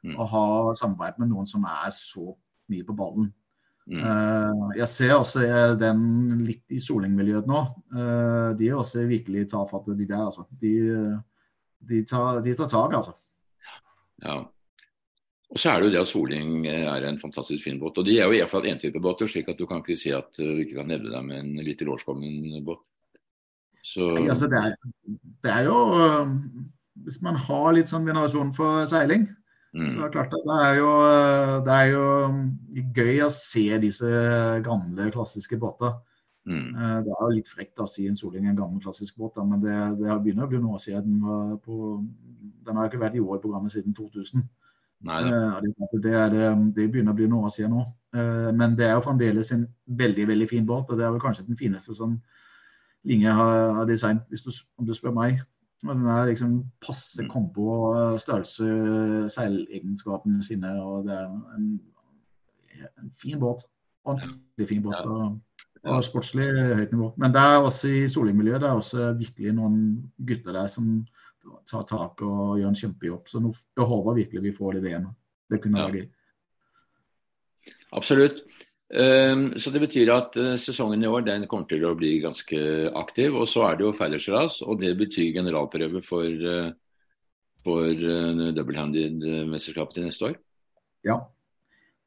mm. 0.07 0.15
å 0.15 0.29
ha 0.31 0.47
samarbeid 0.79 1.19
med 1.19 1.33
noen 1.33 1.51
som 1.51 1.67
er 1.67 1.91
så 1.95 2.31
mye 2.71 2.87
på 2.87 2.95
ballen. 2.99 3.33
Mm. 3.91 4.05
Uh, 4.05 4.69
jeg 4.79 4.87
ser 4.93 5.17
også 5.17 5.43
den 5.81 6.03
litt 6.47 6.63
i 6.71 6.79
solingmiljøet 6.83 7.49
nå. 7.51 7.65
Uh, 7.91 8.53
de 8.59 8.69
er 8.69 8.79
også 8.79 9.03
virkelig 9.11 9.49
tafatt, 9.51 9.89
de 9.99 10.07
der. 10.07 10.23
altså. 10.29 10.47
De, 10.61 10.75
de, 11.91 12.05
tar, 12.07 12.39
de 12.45 12.55
tar 12.55 12.71
tak, 12.71 12.95
altså. 13.01 13.17
Ja. 14.23 14.39
Og 15.51 15.59
så 15.59 15.73
er 15.73 15.81
det 15.81 15.89
jo 15.89 15.95
det 15.97 16.03
at 16.05 16.11
Soling 16.11 16.51
eh, 16.71 16.85
er 16.87 17.05
en 17.09 17.19
fantastisk 17.19 17.65
fin 17.67 17.81
båt. 17.81 17.99
Og 17.99 18.07
de 18.07 18.19
er 18.19 18.29
jo 18.29 18.37
i 18.37 18.43
hvert 18.43 18.53
fall 18.53 19.03
båter, 19.03 19.27
slik 19.27 19.49
at 19.51 19.59
du 19.59 19.67
kan 19.67 19.83
ikke 19.83 19.99
si 19.99 20.13
at 20.15 20.39
eh, 20.39 20.47
du 20.47 20.63
ikke 20.63 20.79
kan 20.79 20.91
nevne 20.93 21.11
deg 21.11 21.27
med 21.27 21.41
en 21.43 21.65
litt 21.67 21.81
tilårskommen 21.83 22.61
båt. 22.67 22.85
Så... 23.83 24.13
Altså, 24.21 24.47
det, 24.47 24.61
er, 24.61 24.77
det, 25.43 25.51
er, 25.51 25.65
jo 25.67 25.79
eh, 25.97 26.35
Hvis 27.07 27.19
man 27.25 27.35
har 27.41 27.73
litt 27.75 27.91
sånn 27.91 28.07
venerasjon 28.07 28.53
for 28.55 28.85
seiling, 28.91 29.27
mm. 29.75 29.89
så 29.89 30.05
er 30.05 30.05
det 30.05 30.15
klart 30.15 30.37
at 30.39 30.47
det 30.47 30.61
er, 30.69 30.79
jo, 30.79 30.93
det 31.67 31.81
er 31.81 31.91
jo 31.97 32.07
gøy 33.01 33.27
å 33.27 33.33
se 33.35 33.67
disse 33.83 34.15
gamle, 34.69 35.11
klassiske 35.11 35.59
båter. 35.59 35.99
Mm. 36.47 36.71
Det 37.05 37.11
er 37.11 37.27
jo 37.27 37.35
litt 37.35 37.51
frekt 37.51 37.83
å 37.83 37.89
si 37.91 38.07
en 38.09 38.17
Soling 38.17 38.47
en 38.49 38.63
gammel, 38.63 38.79
klassisk 38.85 39.19
båt, 39.19 39.43
men 39.43 39.67
det, 39.67 39.75
det 39.99 40.15
begynner 40.23 40.47
å 40.47 40.53
bli 40.53 40.63
noe 40.63 40.79
siden. 40.83 41.19
På, 41.65 41.99
den 42.69 42.79
har 42.79 42.87
ikke 42.87 43.03
vært 43.03 43.19
i 43.19 43.25
OL-programmet 43.25 43.75
siden 43.75 43.99
2000. 43.99 44.47
Uh, 45.09 45.61
det, 46.03 46.13
er, 46.13 46.29
det, 46.77 46.91
begynner 46.93 47.15
å 47.15 47.17
bli 47.17 47.29
noe 47.31 47.49
å 47.49 47.53
si 47.53 47.65
nå. 47.65 47.87
Uh, 48.17 48.51
men 48.57 48.75
det 48.77 48.89
er 48.89 48.99
jo 48.99 49.05
fremdeles 49.07 49.53
en 49.55 49.65
veldig 50.01 50.27
veldig 50.29 50.49
fin 50.51 50.67
båt. 50.67 50.91
og 50.91 50.99
Det 50.99 51.07
er 51.07 51.15
vel 51.15 51.23
kanskje 51.23 51.47
den 51.49 51.59
fineste 51.59 51.97
som 51.97 52.19
Linge 53.09 53.33
har, 53.33 53.87
designet, 53.89 54.27
hvis 54.29 54.43
du, 54.45 54.51
om 54.77 54.85
du 54.85 54.93
spør 54.93 55.15
meg. 55.17 55.39
Og 55.87 55.95
den 55.95 56.05
er 56.13 56.27
liksom 56.29 56.59
passe 56.85 57.23
mm. 57.25 57.31
kompo 57.33 57.71
og 57.89 58.19
størrelse, 58.21 58.67
seilegenskapene 59.33 60.45
sine. 60.45 60.75
og 60.85 61.07
Det 61.07 61.15
er 61.17 61.31
en, 61.57 61.71
en 63.01 63.15
fin 63.17 63.41
båt. 63.41 63.65
Ordentlig 64.05 64.69
fin 64.69 64.83
båt. 64.85 65.01
og, 65.07 65.39
og 65.89 66.05
sportslig 66.05 66.51
høyt 66.77 66.93
nivå. 66.93 67.15
Men 67.17 67.33
det 67.33 67.41
er 67.41 67.65
også 67.65 67.89
i 67.89 68.09
solingmiljøet 68.09 68.61
det 68.61 68.69
er 68.69 68.83
også 68.83 69.13
virkelig 69.17 69.57
noen 69.57 69.81
gutter 70.29 70.53
der 70.53 70.69
som 70.69 71.01
ta 71.69 71.83
tak 71.89 72.23
og 72.27 72.59
gjøre 72.61 72.73
en 72.73 72.81
kjempejobb. 72.81 73.29
Så 73.31 73.43
nå, 73.43 73.53
jeg 73.53 73.91
håper 73.93 74.19
virkelig 74.19 74.43
vi 74.49 74.57
får 74.57 74.77
det 74.77 74.83
VM-et. 74.89 75.17
Det 75.51 75.59
kunne 75.63 75.83
være 75.83 76.01
gøy. 76.01 76.11
Absolutt. 77.99 78.45
Um, 78.91 79.53
så 79.59 79.71
det 79.71 79.85
betyr 79.85 80.11
at 80.11 80.35
uh, 80.35 80.57
sesongen 80.59 81.03
i 81.05 81.07
år 81.07 81.23
den 81.23 81.47
kommer 81.51 81.69
til 81.71 81.85
å 81.87 81.95
bli 81.99 82.17
ganske 82.23 82.61
aktiv. 82.99 83.35
Og 83.39 83.47
så 83.51 83.69
er 83.69 83.79
det 83.79 83.87
jo 83.87 83.97
fellesras, 83.97 84.61
og 84.67 84.81
det 84.83 84.97
betyr 84.99 85.35
generalprøve 85.37 86.03
for, 86.07 86.27
uh, 86.27 86.73
for 87.65 88.07
double-handed-mesterskapet 88.57 89.99
til 89.99 90.09
neste 90.09 90.33
år. 90.33 90.41
Ja. 91.07 91.21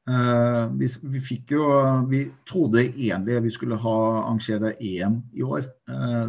Uh, 0.04 0.68
vi, 0.76 0.90
vi, 1.14 1.20
fikk 1.24 1.54
jo 1.56 1.64
Vi 2.12 2.26
trodde 2.44 2.82
egentlig 2.84 3.38
vi 3.46 3.54
skulle 3.56 3.78
ha 3.80 3.98
arrangere 4.26 4.74
EM 4.76 5.22
i 5.32 5.46
år. 5.48 5.70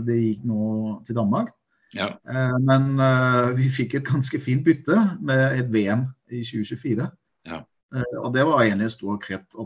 Det 0.06 0.20
gikk 0.20 0.46
nå 0.46 0.62
til 1.06 1.18
Danmark. 1.18 1.50
Ja. 1.94 2.08
Eh, 2.30 2.58
men 2.60 2.98
eh, 3.00 3.52
vi 3.58 3.70
fikk 3.72 3.98
et 3.98 4.08
ganske 4.08 4.40
fint 4.42 4.64
bytte 4.66 4.96
med 5.22 5.60
et 5.60 5.70
VM 5.72 6.08
i 6.30 6.42
2024. 6.42 7.06
Ja. 7.48 7.62
Eh, 7.94 8.16
og 8.20 8.32
det 8.34 8.44
var 8.48 8.64
egentlig 8.64 8.90
en 8.90 8.96
stor 8.96 9.20
krett 9.22 9.58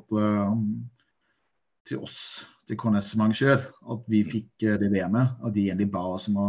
til 1.88 2.02
oss, 2.04 2.22
til 2.68 2.76
KNS 2.76 3.14
som 3.14 3.22
arrangør, 3.24 3.62
at 3.94 4.08
vi 4.12 4.24
fikk 4.28 4.66
det 4.82 4.90
VM-et. 4.92 5.38
At 5.40 5.54
de 5.54 5.68
egentlig 5.68 5.88
ba 5.92 6.04
oss 6.12 6.28
om 6.28 6.36
å 6.36 6.48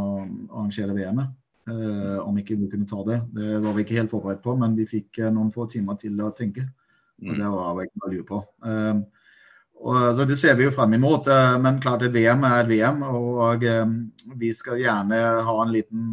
arrangere 0.49 0.97
VM-et. 0.97 1.35
om 1.69 2.37
ikke 2.37 2.55
vi 2.57 2.67
kunne 2.67 2.87
ta 2.89 3.03
det. 3.05 3.19
Det 3.29 3.59
var 3.61 3.75
vi 3.75 3.83
ikke 3.83 3.99
helt 3.99 4.09
forberedt 4.09 4.41
på, 4.41 4.55
men 4.57 4.73
vi 4.73 4.87
fikk 4.89 5.19
noen 5.29 5.51
få 5.53 5.67
timer 5.69 5.99
til 6.01 6.17
å 6.25 6.31
tenke. 6.33 6.63
Og 7.21 7.29
mm. 7.29 7.37
det 7.37 7.49
var 7.53 7.75
vi 7.77 7.85
ikke 7.85 7.99
noe 7.99 8.09
å 8.09 8.13
lure 8.13 8.25
på. 8.25 8.39
Og, 9.79 10.15
så 10.15 10.25
Det 10.27 10.37
ser 10.39 10.55
vi 10.59 10.65
jo 10.67 10.73
frem 10.75 10.93
imot. 10.97 11.29
Men 11.63 11.79
klart 11.81 12.03
det 12.03 12.13
VM 12.13 12.43
er 12.43 12.67
VM, 12.67 13.03
og 13.03 13.63
vi 14.39 14.53
skal 14.53 14.81
gjerne 14.81 15.19
ha 15.47 15.55
en 15.63 15.71
liten 15.73 16.09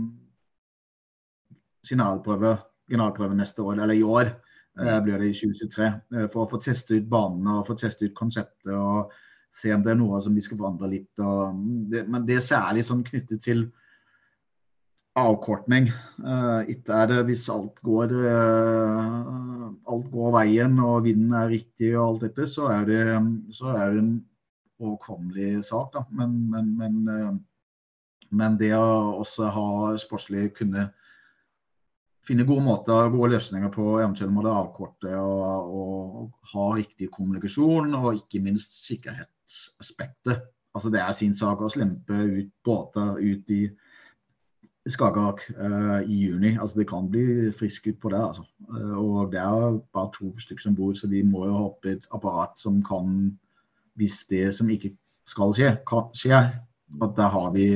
signalprøve, 1.86 2.56
generalprøve 2.90 3.34
neste 3.34 3.62
år, 3.62 3.80
eller 3.82 3.94
i 3.94 4.02
år 4.06 4.30
blir 4.76 5.18
det 5.18 5.30
i 5.30 5.34
2023. 5.34 5.90
For 6.32 6.44
å 6.44 6.50
få 6.50 6.60
teste 6.62 6.98
ut 6.98 7.08
banene 7.10 7.58
og 7.58 7.66
få 7.66 7.76
teste 7.78 8.06
ut 8.06 8.14
konseptet 8.14 8.74
og 8.74 9.12
se 9.56 9.72
om 9.74 9.82
det 9.82 9.94
er 9.94 9.98
noe 9.98 10.20
som 10.22 10.34
vi 10.36 10.44
skal 10.44 10.60
forandre 10.60 10.90
litt. 10.90 11.10
Det, 11.16 12.04
men 12.06 12.26
det 12.28 12.38
er 12.38 12.44
særlig 12.44 12.84
sånn 12.86 13.04
knyttet 13.06 13.42
til 13.46 13.66
avkortning. 15.16 15.88
Uh, 16.20 16.62
ikke 16.70 16.94
er 16.94 17.10
det 17.10 17.22
hvis 17.30 17.46
alt 17.52 17.80
går, 17.86 18.12
uh, 18.12 19.68
alt 19.88 20.08
går 20.12 20.32
veien 20.36 20.78
og 20.84 21.06
vinden 21.06 21.34
er 21.36 21.50
riktig 21.52 21.94
og 21.96 22.06
alt 22.06 22.26
dette, 22.26 22.48
så 22.50 22.68
er 22.74 22.88
det, 22.88 23.02
så 23.56 23.72
er 23.72 23.94
det 23.94 24.02
en 24.02 24.14
overkommelig 24.80 25.64
sak. 25.70 25.92
Da. 25.94 26.04
Men, 26.10 26.36
men, 26.52 26.72
men, 26.78 27.00
uh, 27.08 27.32
men, 28.30 28.58
det 28.60 28.74
å 28.76 29.22
også 29.22 29.50
ha 29.54 29.68
sportslig 30.00 30.50
kunne 30.58 30.90
finne 32.26 32.44
gode 32.44 32.64
måter, 32.66 33.08
gode 33.14 33.36
løsninger 33.36 33.70
på 33.72 34.00
eventuelt 34.00 34.34
må 34.34 34.42
det 34.44 34.52
avkorte 34.52 35.14
og, 35.14 35.72
og, 35.80 36.20
og 36.20 36.52
ha 36.52 36.68
riktig 36.74 37.08
kommunikasjon 37.14 37.94
og 37.94 38.16
ikke 38.18 38.42
minst 38.42 38.74
sikkerhetsaspektet. 38.82 40.48
Altså 40.76 40.90
Det 40.92 41.00
er 41.00 41.12
sin 41.16 41.36
sak 41.38 41.62
å 41.62 41.70
slempe 41.72 42.18
ut 42.18 42.50
båter 42.66 43.14
ut 43.22 43.52
i 43.54 43.62
Skagerrak 44.86 45.40
uh, 45.58 46.00
i 46.06 46.16
juni. 46.26 46.54
Altså 46.60 46.78
Det 46.78 46.88
kan 46.88 47.08
bli 47.10 47.50
frisk 47.52 47.86
ut 47.86 47.98
på 48.00 48.08
det. 48.08 48.20
altså. 48.20 48.44
Uh, 48.70 48.98
og 48.98 49.32
Det 49.32 49.40
er 49.40 49.80
bare 49.94 50.12
to 50.14 50.30
stykker 50.38 50.62
som 50.62 50.76
bor, 50.76 50.94
så 50.94 51.08
vi 51.10 51.22
må 51.22 51.46
jo 51.46 51.56
ha 51.56 51.64
opp 51.70 51.86
et 51.86 52.06
apparat 52.14 52.58
som 52.58 52.82
kan, 52.86 53.36
hvis 53.96 54.24
det 54.30 54.54
som 54.54 54.70
ikke 54.70 54.94
skal 55.26 55.54
skje, 55.54 55.72
kan 55.88 56.10
skje, 56.14 56.38
at 57.02 57.16
der 57.16 57.32
har 57.34 57.50
vi 57.54 57.66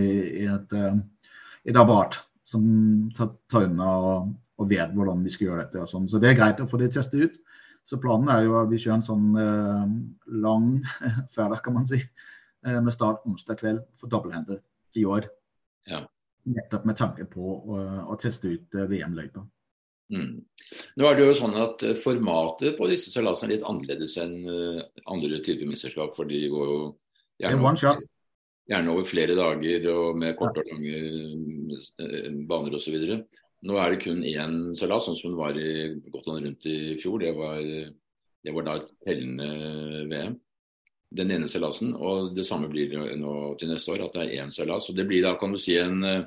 et, 0.47 0.73
uh, 0.73 1.01
et 1.65 1.77
apparat 1.77 2.21
som 2.47 3.11
tar, 3.17 3.35
tar 3.51 3.67
unna 3.67 3.91
og, 3.99 4.31
og, 4.59 4.69
vet 4.71 4.95
hvordan 4.95 5.25
vi 5.25 5.31
skal 5.35 5.49
gjøre 5.49 5.65
dette. 5.65 5.83
og 5.83 5.91
sånn. 5.91 6.09
Så 6.09 6.23
det 6.23 6.31
er 6.31 6.39
greit 6.39 6.63
å 6.63 6.69
få 6.71 6.79
det 6.79 6.93
testet 6.95 7.27
ut. 7.27 7.41
Så 7.87 7.99
planen 7.99 8.31
er 8.31 8.45
jo 8.45 8.59
at 8.61 8.71
vi 8.71 8.79
kjører 8.79 9.01
en 9.01 9.07
sånn 9.07 9.29
lang 10.45 10.67
ferdag, 11.35 11.63
kan 11.65 11.75
man 11.79 11.89
si, 11.89 12.03
med 12.63 12.93
start 12.93 13.25
onsdag 13.27 13.57
kveld 13.63 13.83
for 13.97 14.13
dobbelthender 14.13 14.61
i 15.01 15.07
år. 15.09 15.31
Ja. 15.89 16.05
Nettopp 16.49 16.87
med 16.89 16.97
tanke 16.97 17.27
på 17.31 17.43
å, 17.43 17.81
å 18.11 18.17
teste 18.21 18.55
ut 18.55 18.77
eh, 18.77 18.89
VM-løypa. 18.91 19.43
Mm. 20.11 20.39
Nå 20.99 21.07
er 21.07 21.19
det 21.19 21.27
jo 21.27 21.35
sånn 21.39 21.59
at 21.61 21.85
eh, 21.87 21.99
Formatet 22.01 22.79
på 22.79 22.89
disse 22.91 23.13
seilasene 23.13 23.51
er 23.51 23.59
litt 23.59 23.69
annerledes 23.69 24.17
enn 24.23 24.39
andre 25.07 25.43
typer 25.45 25.69
mesterskap. 25.69 26.17
for 26.17 26.31
de 26.31 26.41
går 26.51 26.73
jo 26.73 26.81
gjerne 27.43 27.95
gjerne 28.71 28.93
over 28.93 29.07
flere 29.09 29.35
dager 29.35 29.87
og 29.93 30.19
med 30.19 30.37
korte 30.39 30.63
og 30.63 30.69
lange 30.71 32.45
baner 32.49 32.77
osv. 32.79 32.99
Nå 33.67 33.77
er 33.77 33.93
det 33.93 34.03
kun 34.05 34.23
én 34.25 34.61
seilas, 34.79 35.07
sånn 35.07 35.19
som 35.19 35.35
det 35.35 35.41
var 35.41 35.59
i 35.59 35.73
Gotland 36.09 36.47
rundt 36.47 36.69
i 36.71 36.97
fjor. 37.01 37.19
Det 37.21 37.33
var, 37.37 37.59
det 37.61 38.55
var 38.57 38.67
da 38.67 38.77
et 38.79 38.93
tellende 39.05 40.07
VM 40.13 40.39
den 41.17 41.31
ene 41.35 41.49
seilasen. 41.49 41.95
Og 41.97 42.37
det 42.37 42.47
samme 42.47 42.69
blir 42.71 42.91
det 42.93 43.19
nå 43.19 43.55
til 43.59 43.69
neste 43.73 43.93
år, 43.95 44.01
at 44.07 44.15
det 44.15 44.23
er 44.27 44.37
én 44.45 44.53
seilas. 44.55 44.89
Og 44.91 44.97
det 44.97 45.07
blir 45.09 45.23
da, 45.27 45.33
kan 45.41 45.53
du 45.53 45.59
si, 45.59 45.75
en 45.79 46.05
uh, 46.05 46.25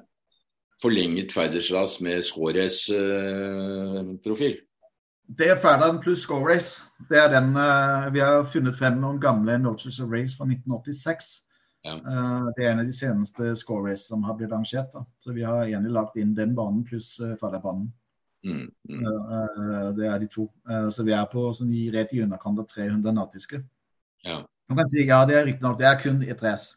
forlenget 0.81 1.33
ferderseilas 1.33 2.01
med 2.03 2.21
scorerace-profil. 2.25 4.55
Uh, 4.59 4.63
det 5.27 5.49
er 5.49 5.55
Ferdinand 5.55 6.01
pluss 6.03 6.19
score-race. 6.19 6.81
Det 7.09 7.17
er 7.17 7.31
den 7.31 7.55
uh, 7.55 8.13
Vi 8.13 8.19
har 8.19 8.43
funnet 8.43 8.75
frem 8.75 8.99
noen 9.01 9.21
gamle 9.21 9.57
Notices 9.57 9.99
of 10.03 10.11
Race 10.11 10.37
fra 10.37 10.45
1986. 10.45 11.43
Ja. 11.83 11.95
Uh, 11.95 12.51
det 12.55 12.65
er 12.65 12.71
en 12.71 12.79
av 12.83 12.87
de 12.87 12.95
seneste 12.95 13.55
score-race 13.59 14.07
som 14.07 14.23
har 14.27 14.35
blitt 14.37 14.51
arrangert. 14.51 14.91
Da. 14.93 15.05
Så 15.23 15.33
vi 15.33 15.45
har 15.47 15.63
egentlig 15.63 15.95
lagt 15.95 16.17
inn 16.19 16.35
den 16.35 16.55
banen 16.55 16.83
pluss 16.87 17.15
uh, 17.23 17.35
Ferderbanen. 17.39 17.91
Mm, 18.43 18.67
mm. 18.89 19.03
det 19.95 20.03
er 20.03 20.17
de 20.19 20.27
to. 20.27 20.49
så 20.91 21.03
vi 21.07 21.13
er 21.15 21.23
på 21.31 21.45
sånn, 21.55 21.69
rett 21.95 22.11
i 22.11 22.19
underkant 22.25 22.59
av 22.59 22.65
300 22.67 23.15
nautiske. 23.15 23.61
Ja. 24.27 24.41
Man 24.69 24.79
kan 24.79 24.89
si 24.89 25.03
ja, 25.05 25.23
det 25.27 25.37
er 25.37 25.45
riktignok 25.47 25.79
det 25.79 25.89
er 25.89 25.99
kun 26.01 26.21
et 26.23 26.43
race. 26.43 26.73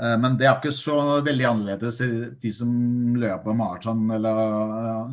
Eh, 0.00 0.16
men 0.22 0.36
det 0.38 0.46
er 0.46 0.58
ikke 0.58 0.74
så 0.74 0.98
veldig 1.26 1.48
annerledes 1.50 2.00
til 2.00 2.14
de 2.42 2.52
som 2.54 2.70
løper 3.18 3.56
maraton 3.56 4.04
eller 4.14 4.40
eh, 4.44 5.12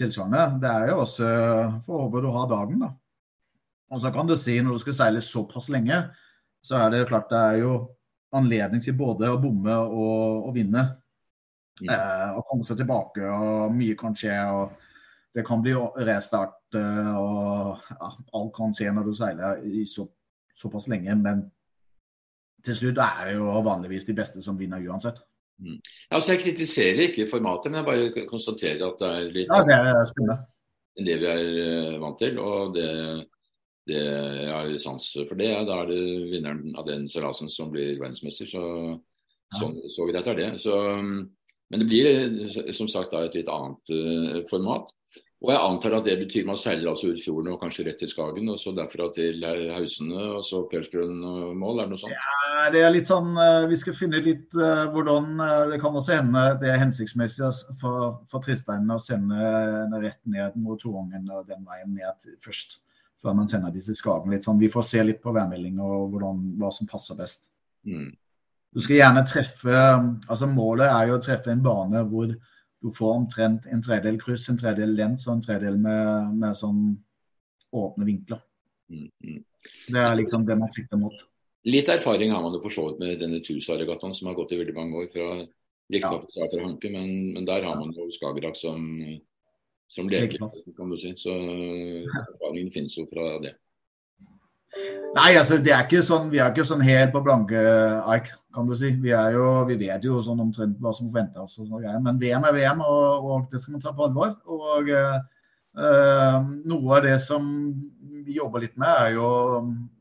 tilsvarende. 0.00 0.60
Det 0.62 0.70
er 0.70 0.92
jo 0.92 1.00
også 1.04 1.32
for 1.86 1.96
å 1.96 2.06
håpe 2.06 2.24
du 2.24 2.30
har 2.34 2.48
dagen, 2.52 2.84
da. 2.84 2.92
Og 3.94 4.02
så 4.02 4.10
kan 4.14 4.26
du 4.26 4.34
si 4.38 4.58
når 4.58 4.76
du 4.76 4.82
skal 4.82 4.98
seile 4.98 5.22
såpass 5.22 5.68
lenge, 5.70 6.00
så 6.66 6.80
er 6.80 6.92
det 6.92 7.06
klart 7.10 7.30
det 7.30 7.38
er 7.38 7.60
jo 7.62 7.74
anledning 8.34 8.82
til 8.82 8.96
både 8.98 9.30
å 9.30 9.38
bomme 9.40 9.76
og, 9.86 10.48
og 10.48 10.56
vinne. 10.56 10.88
Ja. 11.84 11.94
Eh, 11.94 12.36
og 12.38 12.46
komme 12.48 12.66
seg 12.66 12.80
tilbake, 12.80 13.22
og 13.22 13.74
mye 13.76 13.96
kan 13.98 14.16
skje. 14.16 14.34
og 14.50 14.74
Det 15.36 15.44
kan 15.46 15.62
bli 15.62 15.74
restart, 16.08 16.58
eh, 16.74 17.14
og 17.14 17.82
ja, 17.92 18.12
alt 18.38 18.54
kan 18.56 18.74
skje 18.76 18.92
når 18.96 19.10
du 19.10 19.16
seiler 19.18 19.64
i 19.64 19.84
så 19.88 20.06
såpass 20.58 20.88
lenge. 20.92 21.14
Men 21.20 21.46
til 22.66 22.76
slutt 22.76 23.00
er 23.02 23.22
det 23.28 23.36
jo 23.38 23.62
vanligvis 23.66 24.06
de 24.08 24.16
beste 24.16 24.42
som 24.42 24.58
vinner 24.58 24.82
uansett. 24.88 25.20
Mm. 25.58 25.78
Altså, 26.10 26.32
jeg 26.32 26.42
kritiserer 26.42 27.06
ikke 27.06 27.28
formatet, 27.30 27.72
men 27.72 27.80
jeg 27.80 27.86
bare 27.88 28.26
konstaterer 28.28 28.82
at 28.84 28.98
det 29.00 29.12
er 29.12 29.30
litt 29.32 29.48
ja, 29.52 29.62
det 29.64 29.76
er 29.78 30.02
spennende. 30.10 30.36
enn 30.98 31.08
det 31.08 31.16
vi 31.22 31.30
er 31.30 31.46
uh, 31.94 31.96
vant 32.02 32.18
til. 32.20 32.40
Og 32.42 32.74
det, 32.76 32.90
det 33.88 34.02
jeg 34.02 34.52
har 34.52 34.74
sans 34.82 35.08
for 35.22 35.40
det. 35.40 35.52
Da 35.68 35.80
er 35.82 35.92
det 35.92 36.02
vinneren 36.32 36.76
av 36.76 36.88
den 36.88 37.08
seilasen 37.12 37.52
som 37.52 37.72
blir 37.72 37.96
verdensmester. 38.00 38.50
Så, 38.50 38.62
ja. 38.66 39.62
sånn, 39.62 39.80
så 39.92 40.08
greit 40.10 40.28
er 40.32 40.40
det. 40.42 40.50
Så, 40.64 40.76
men 40.96 41.82
det 41.82 41.88
blir 41.88 42.72
som 42.76 42.90
sagt 42.90 43.14
da, 43.14 43.24
et 43.24 43.38
litt 43.38 43.50
annet 43.52 43.96
uh, 43.96 44.42
format. 44.50 44.92
Og 45.44 45.50
jeg 45.52 45.60
antar 45.60 45.98
at 45.98 46.06
det 46.06 46.14
betyr 46.22 46.46
man 46.48 46.56
seiler 46.56 46.88
altså 46.88 47.10
ut 47.12 47.20
fjorden 47.20 47.52
og 47.52 47.60
kanskje 47.60 47.84
rett 47.84 47.98
til 48.00 48.08
Skagen, 48.08 48.48
og 48.48 48.56
så 48.56 48.72
derfra 48.72 49.10
til 49.12 49.44
Hausene 49.44 50.30
og 50.38 50.40
så 50.46 50.62
Pelsgrunn 50.70 51.18
mål, 51.60 51.82
er 51.82 51.90
det 51.90 51.92
noe 51.92 52.00
sånt? 52.00 52.16
Ja, 52.16 52.70
det 52.72 52.80
er 52.86 52.94
litt 52.94 53.10
sånn 53.10 53.36
eh, 53.36 53.66
Vi 53.68 53.76
skal 53.82 53.98
finne 53.98 54.22
litt 54.24 54.56
uh, 54.56 54.86
hvordan 54.94 55.36
uh, 55.36 55.66
Det 55.68 55.80
kan 55.82 55.98
også 56.00 56.16
hende 56.22 56.46
det 56.62 56.72
er 56.72 56.80
hensiktsmessig 56.80 57.52
for, 57.82 58.16
for 58.32 58.46
Tristeinen 58.46 58.96
å 58.96 58.98
sende 59.02 59.36
den 59.36 60.00
rett 60.06 60.22
ned 60.24 60.56
mot 60.56 60.80
Torangen 60.80 61.28
og 61.28 61.44
den 61.52 61.68
veien 61.68 61.92
ned 61.92 62.32
først. 62.40 62.80
Før 63.20 63.36
man 63.36 63.48
sender 63.52 63.76
de 63.76 63.84
til 63.84 63.96
Skagen. 63.96 64.32
litt 64.32 64.48
sånn. 64.48 64.60
Vi 64.60 64.72
får 64.72 64.88
se 64.88 65.04
litt 65.04 65.20
på 65.20 65.36
værmelding 65.36 65.76
og 65.84 66.14
hvordan, 66.14 66.42
hva 66.60 66.72
som 66.72 66.88
passer 66.88 67.16
best. 67.18 67.50
Mm. 67.84 68.14
Du 68.72 68.82
skal 68.84 69.02
gjerne 69.02 69.28
treffe 69.28 69.78
altså 70.28 70.48
Målet 70.48 70.88
er 70.88 71.10
jo 71.10 71.20
å 71.20 71.22
treffe 71.24 71.52
en 71.52 71.64
bane 71.64 72.02
hvor 72.08 72.32
du 72.86 72.92
får 72.94 73.12
omtrent 73.12 73.64
en 73.66 73.82
tredel 73.82 74.18
kryss, 74.22 74.44
en 74.48 74.58
tredel 74.60 74.92
lens 74.94 75.24
og 75.26 75.32
en 75.36 75.40
tredel 75.42 75.74
med, 75.82 76.36
med 76.38 76.54
sånn 76.54 76.82
åpne 77.74 78.06
vinkler. 78.06 78.42
Mm, 78.92 79.08
mm. 79.26 79.40
Det 79.90 80.02
er 80.02 80.14
liksom 80.20 80.44
det 80.46 80.54
man 80.60 80.70
sikter 80.70 81.00
mot. 81.00 81.24
Litt 81.66 81.90
erfaring 81.90 82.30
har 82.30 82.44
man 82.44 82.54
jo 82.54 82.60
for 82.62 82.70
så 82.70 82.84
vidt 82.86 83.00
med 83.02 83.18
denne 83.24 83.40
Tusa-regattaen 83.42 84.14
som 84.14 84.30
har 84.30 84.36
gått 84.38 84.54
i 84.54 84.60
veldig 84.60 84.76
mange 84.76 85.00
år. 85.02 85.08
fra 85.10 85.30
Riktignok 85.90 86.30
ja. 86.34 86.46
fra 86.52 86.62
Hanke, 86.62 86.90
men, 86.90 87.10
men, 87.34 87.46
der 87.46 87.66
har 87.66 87.74
man 87.78 87.90
jo 87.94 88.06
Skagerrak 88.14 88.54
som, 88.58 88.86
som 89.90 90.08
leker, 90.10 90.46
kan 90.78 90.90
du 90.90 90.96
si. 90.98 91.10
Så 91.18 91.34
erfaringen 91.34 92.70
finnes 92.74 92.94
jo 92.98 93.08
fra 93.10 93.32
det. 93.42 93.56
Nei, 95.16 95.30
altså 95.38 95.56
det 95.64 95.72
er 95.72 95.86
ikke 95.86 96.02
sånn, 96.04 96.28
vi 96.32 96.40
er 96.42 96.50
ikke 96.52 96.66
sånn 96.68 96.82
helt 96.84 97.14
på 97.14 97.22
blanke 97.24 97.60
ark, 98.04 98.28
kan 98.52 98.66
du 98.68 98.74
si. 98.76 98.90
Vi, 99.00 99.12
jo, 99.32 99.46
vi 99.68 99.78
vet 99.80 100.04
jo 100.04 100.18
sånn 100.24 100.42
omtrent 100.44 100.80
hva 100.82 100.92
som 100.92 101.08
forventer 101.08 101.46
oss. 101.46 101.56
Men 102.04 102.20
VM 102.20 102.44
er 102.44 102.56
VM, 102.56 102.82
og, 102.84 103.24
og, 103.24 103.46
det 103.52 103.62
skal 103.62 103.76
man 103.76 103.84
ta 103.84 103.94
på 103.96 104.04
alvor. 104.08 104.34
Og 104.52 104.90
øh, 104.92 106.50
noe 106.68 106.98
av 106.98 107.06
det 107.06 107.16
som 107.24 107.46
vi 108.26 108.36
jobber 108.36 108.66
litt 108.66 108.76
med, 108.80 108.92
er 109.06 109.14
jo, 109.16 109.30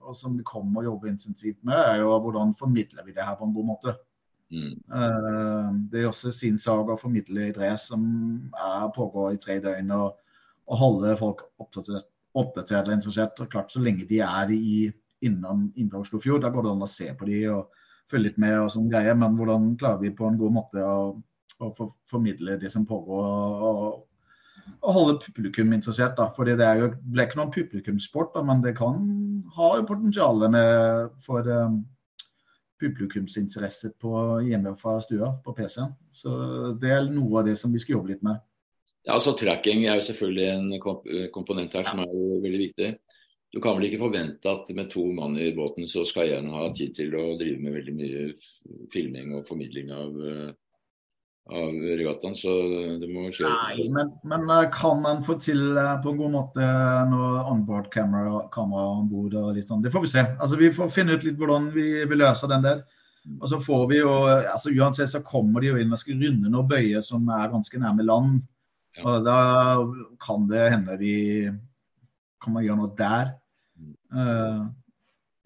og 0.03 0.17
som 0.20 0.36
vi 0.36 0.44
kommer 0.48 0.82
å 0.82 0.89
jobbe 0.89 1.12
intensivt 1.13 1.62
med, 1.63 1.79
er 1.79 2.03
jo 2.03 2.17
hvordan 2.25 2.51
formidler 2.60 3.08
vi 3.08 3.15
det 3.15 3.24
her 3.24 3.38
på 3.39 3.48
en 3.48 3.55
god 3.55 3.70
måte. 3.72 3.96
Mm. 4.51 4.74
Uh, 4.91 5.72
det 5.89 6.01
er 6.01 6.10
også 6.10 6.32
sin 6.34 6.60
sak 6.62 6.91
å 6.91 7.00
formidle 7.00 7.48
idrett 7.50 7.82
som 7.82 8.03
er, 8.51 8.91
pågår 8.96 9.36
i 9.36 9.39
tre 9.41 9.58
døgn, 9.63 9.96
og, 9.96 10.20
og 10.67 10.82
holde 10.82 11.15
folk 11.22 11.48
opptatt 11.55 11.86
oppdatert 11.86 12.12
eller 12.36 12.94
interessert. 12.94 13.39
og 13.39 13.50
klart 13.51 13.72
Så 13.72 13.80
lenge 13.80 14.08
de 14.10 14.20
er 14.20 14.51
i, 14.51 14.92
innom 15.22 15.72
Indre 15.75 16.00
Oslofjord, 16.00 16.42
da 16.42 16.50
går 16.50 16.63
det 16.63 16.72
an 16.72 16.84
å 16.86 16.89
se 16.89 17.13
på 17.13 17.25
de 17.25 17.46
og 17.50 17.70
følge 18.12 18.30
litt 18.30 18.38
med 18.38 18.60
og 18.60 18.72
sånn 18.72 18.89
greier. 18.89 19.15
Men 19.15 19.38
hvordan 19.38 19.75
klarer 19.80 20.01
vi 20.04 20.12
på 20.15 20.27
en 20.27 20.38
god 20.38 20.58
måte 20.60 20.84
å, 20.84 21.15
å 21.60 21.72
for, 21.77 21.96
formidle 22.10 22.60
det 22.62 22.72
som 22.74 22.86
pågår? 22.86 23.63
og, 23.72 24.04
og 24.82 24.94
holde 24.94 25.20
publikum 25.25 25.74
interessert. 25.74 26.15
da, 26.18 26.30
fordi 26.36 26.56
Det 26.56 26.65
er 26.65 26.80
jo, 26.80 26.88
det 27.13 27.27
ikke 27.27 27.39
noen 27.39 27.51
publikumssport, 27.54 28.34
da, 28.36 28.44
men 28.44 28.62
det 28.62 28.77
kan 28.77 28.98
ha 29.56 29.75
jo 29.77 29.86
potensial 29.88 30.42
for 31.25 31.48
um, 31.48 31.84
publikumsinteresse 32.82 33.94
på 34.01 34.42
hjemme 34.46 34.75
fra 34.77 35.00
stua 35.01 35.36
på 35.46 35.54
PC-en. 35.54 35.94
Så 36.12 36.74
Det 36.82 36.92
er 36.92 37.10
noe 37.10 37.39
av 37.39 37.46
det 37.46 37.58
som 37.60 37.72
vi 37.72 37.80
skal 37.80 38.00
jobbe 38.00 38.13
litt 38.13 38.24
med. 38.24 38.42
Ja, 39.06 39.14
altså 39.14 39.36
Tracking 39.38 39.86
er 39.86 40.00
jo 40.00 40.08
selvfølgelig 40.08 40.48
en 40.50 41.30
komponent 41.34 41.78
her 41.78 41.86
som 41.86 42.02
er 42.02 42.10
jo 42.10 42.40
veldig 42.42 42.62
viktig. 42.64 42.96
du 43.56 43.62
kan 43.64 43.78
vel 43.78 43.86
ikke 43.88 44.02
forvente 44.02 44.52
at 44.52 44.70
med 44.76 44.90
to 44.92 45.06
mann 45.16 45.38
i 45.40 45.54
båten 45.56 45.88
så 45.88 46.04
skal 46.04 46.34
en 46.36 46.50
ha 46.52 46.66
tid 46.76 46.96
til 46.98 47.14
å 47.16 47.38
drive 47.40 47.62
med 47.64 47.76
veldig 47.78 47.94
mye 47.96 48.24
filming 48.92 49.30
og 49.38 49.46
formidling 49.48 49.94
av, 49.96 50.18
eh, 50.28 50.50
av 51.56 51.78
regattaen. 52.02 52.36
Så 52.36 52.52
det 53.00 53.08
må 53.14 53.30
skje. 53.32 53.48
Nei, 53.48 53.86
men, 53.96 54.10
men 54.28 54.44
eh, 54.52 54.66
kan 54.74 55.00
man 55.06 55.24
få 55.24 55.38
til 55.40 55.62
eh, 55.78 55.94
på 56.04 56.12
en 56.12 56.20
god 56.20 56.34
måte 56.34 56.68
noe 57.14 57.46
onboard 57.54 57.88
kamera, 57.94 58.42
kamera 58.52 58.98
om 58.98 59.08
bord 59.14 59.38
og 59.40 59.54
litt 59.56 59.72
sånn? 59.72 59.86
Det 59.86 59.94
får 59.94 60.04
vi 60.04 60.12
se. 60.18 60.26
Altså, 60.36 60.60
vi 60.60 60.74
får 60.76 60.92
finne 60.92 61.16
ut 61.16 61.24
litt 61.24 61.40
hvordan 61.40 61.70
vi 61.78 61.88
vi 62.04 62.20
løser 62.20 62.52
den 62.52 62.66
der. 62.66 62.84
Og 63.40 63.48
så 63.54 63.62
får 63.62 63.88
vi 63.94 64.02
jo, 64.02 64.12
altså 64.28 64.74
Uansett 64.76 65.14
så 65.14 65.24
kommer 65.24 65.64
de 65.64 65.72
jo 65.72 65.80
inn 65.80 65.96
og 65.96 66.02
skal 66.02 66.20
runde 66.20 66.52
noen 66.52 66.68
bøyer 66.70 67.02
som 67.06 67.24
er 67.32 67.54
ganske 67.56 67.80
nærme 67.80 68.04
land. 68.04 68.44
Ja. 68.96 69.06
Og 69.10 69.25
da 69.25 69.40
kan 70.24 70.46
det 70.50 70.70
hende 70.72 70.96
vi 71.00 71.16
kan 72.44 72.56
man 72.56 72.66
gjøre 72.66 72.80
noe 72.80 72.94
der. 72.98 73.34
Uh, 74.14 74.70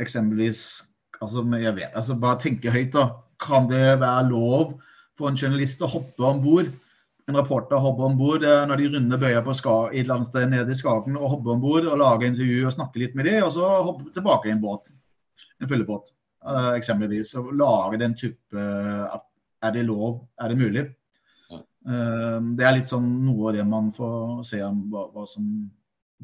eksempelvis 0.03 0.84
altså, 1.22 1.44
jeg 1.58 1.75
vet, 1.77 1.96
altså, 1.96 2.18
Bare 2.20 2.41
tenke 2.44 2.74
høyt, 2.74 2.94
da. 2.94 3.08
Kan 3.39 3.70
det 3.72 4.01
være 4.01 4.27
lov 4.29 4.75
for 5.18 5.32
en 5.32 5.39
journalist 5.39 5.82
å 5.82 5.89
hoppe 5.89 6.27
om 6.27 6.44
bord? 6.44 6.70
En 7.29 7.38
reporter 7.38 7.82
hoppe 7.82 8.06
om 8.06 8.18
bord 8.20 8.46
uh, 8.46 8.65
når 8.70 8.82
de 8.82 8.91
runder 8.96 9.22
bøyer 9.22 9.41
på 9.46 9.56
ska, 9.58 9.79
et 9.89 10.03
eller 10.03 10.20
annet 10.20 10.32
sted 10.32 10.51
nede 10.51 10.75
i 10.75 10.77
Skagen, 10.77 11.18
og 11.18 11.36
hoppe 11.38 11.53
om 11.56 11.63
bord 11.63 11.88
og 11.88 12.00
lage 12.01 12.29
intervju 12.29 12.68
og 12.68 12.75
snakke 12.75 13.03
litt 13.03 13.18
med 13.18 13.29
dem, 13.29 13.41
og 13.48 13.53
så 13.56 13.74
hoppe 13.88 14.12
tilbake 14.15 14.50
i 14.50 14.56
en 14.56 14.63
båt. 14.63 14.91
En 15.60 15.72
fyllebåt, 15.72 16.13
uh, 16.46 16.74
eksempelvis. 16.75 17.34
Og 17.39 17.51
lage 17.58 18.03
den 18.03 18.15
type 18.20 18.70
Er 19.60 19.74
det 19.75 19.82
lov? 19.89 20.22
Er 20.39 20.51
det 20.51 20.56
mulig? 20.56 20.86
Ja. 21.89 22.39
det 22.55 22.65
er 22.65 22.75
litt 22.77 22.91
sånn 22.91 23.08
noe 23.25 23.50
av 23.50 23.55
det 23.58 23.63
man 23.65 23.88
får 23.96 24.43
se 24.46 24.60
hva, 24.62 25.08
hva 25.13 25.24
som 25.27 25.46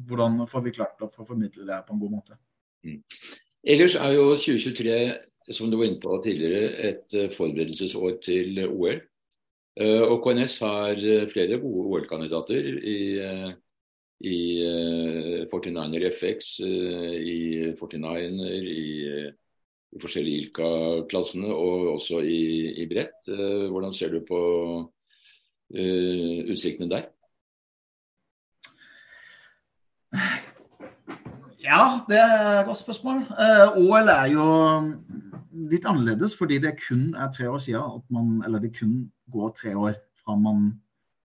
hvordan 0.04 0.44
får 0.50 0.64
vi 0.66 0.74
klart 0.76 1.02
å 1.02 1.10
formidle 1.12 1.64
det 1.64 1.74
her 1.74 1.84
på 1.86 1.94
en 1.94 2.02
god 2.02 2.14
måte. 2.18 2.38
Mm. 2.86 3.00
Ellers 3.66 3.96
er 3.98 4.14
jo 4.14 4.28
2023, 4.36 4.96
som 5.56 5.70
du 5.70 5.78
var 5.78 5.88
inne 5.88 6.02
på 6.02 6.18
tidligere, 6.24 6.68
et 6.90 7.16
eh, 7.16 7.30
forberedelsesår 7.34 8.18
til 8.24 8.60
OL. 8.66 9.00
Eh, 9.76 10.02
og 10.04 10.20
KNS 10.24 10.58
har 10.64 11.00
eh, 11.00 11.26
flere 11.30 11.58
gode 11.62 11.86
OL-kandidater 11.90 12.68
i, 12.76 12.98
i 14.26 14.36
49er 15.50 16.06
FX, 16.12 16.52
i 16.62 17.72
49er, 17.76 18.70
i, 18.70 18.86
de 19.96 20.02
forskjellige 20.02 20.46
Ilka-klassene 20.46 21.48
og 21.54 21.92
også 21.94 22.20
i, 22.20 22.72
i 22.82 22.86
brett. 22.90 23.28
Hvordan 23.30 23.94
ser 23.94 24.10
du 24.12 24.18
på 24.28 24.40
utsiktene 25.72 26.90
der? 26.92 27.08
Ja, 31.66 32.00
det 32.06 32.18
er 32.18 32.60
et 32.60 32.66
godt 32.68 32.78
spørsmål. 32.78 33.24
Uh, 33.34 33.78
OL 33.82 34.10
er 34.12 34.28
jo 34.30 34.46
litt 35.72 35.86
annerledes 35.88 36.36
fordi 36.38 36.60
det 36.62 36.76
kun 36.78 37.08
er 37.18 37.32
tre 37.34 37.48
år 37.50 37.58
siden 37.64 37.96
at 37.98 38.04
man, 38.14 38.36
eller 38.46 38.62
det 38.62 38.76
kun 38.76 39.08
går 39.34 39.50
tre 39.58 39.72
år 39.74 39.96
fra 40.20 40.36
man 40.38 40.68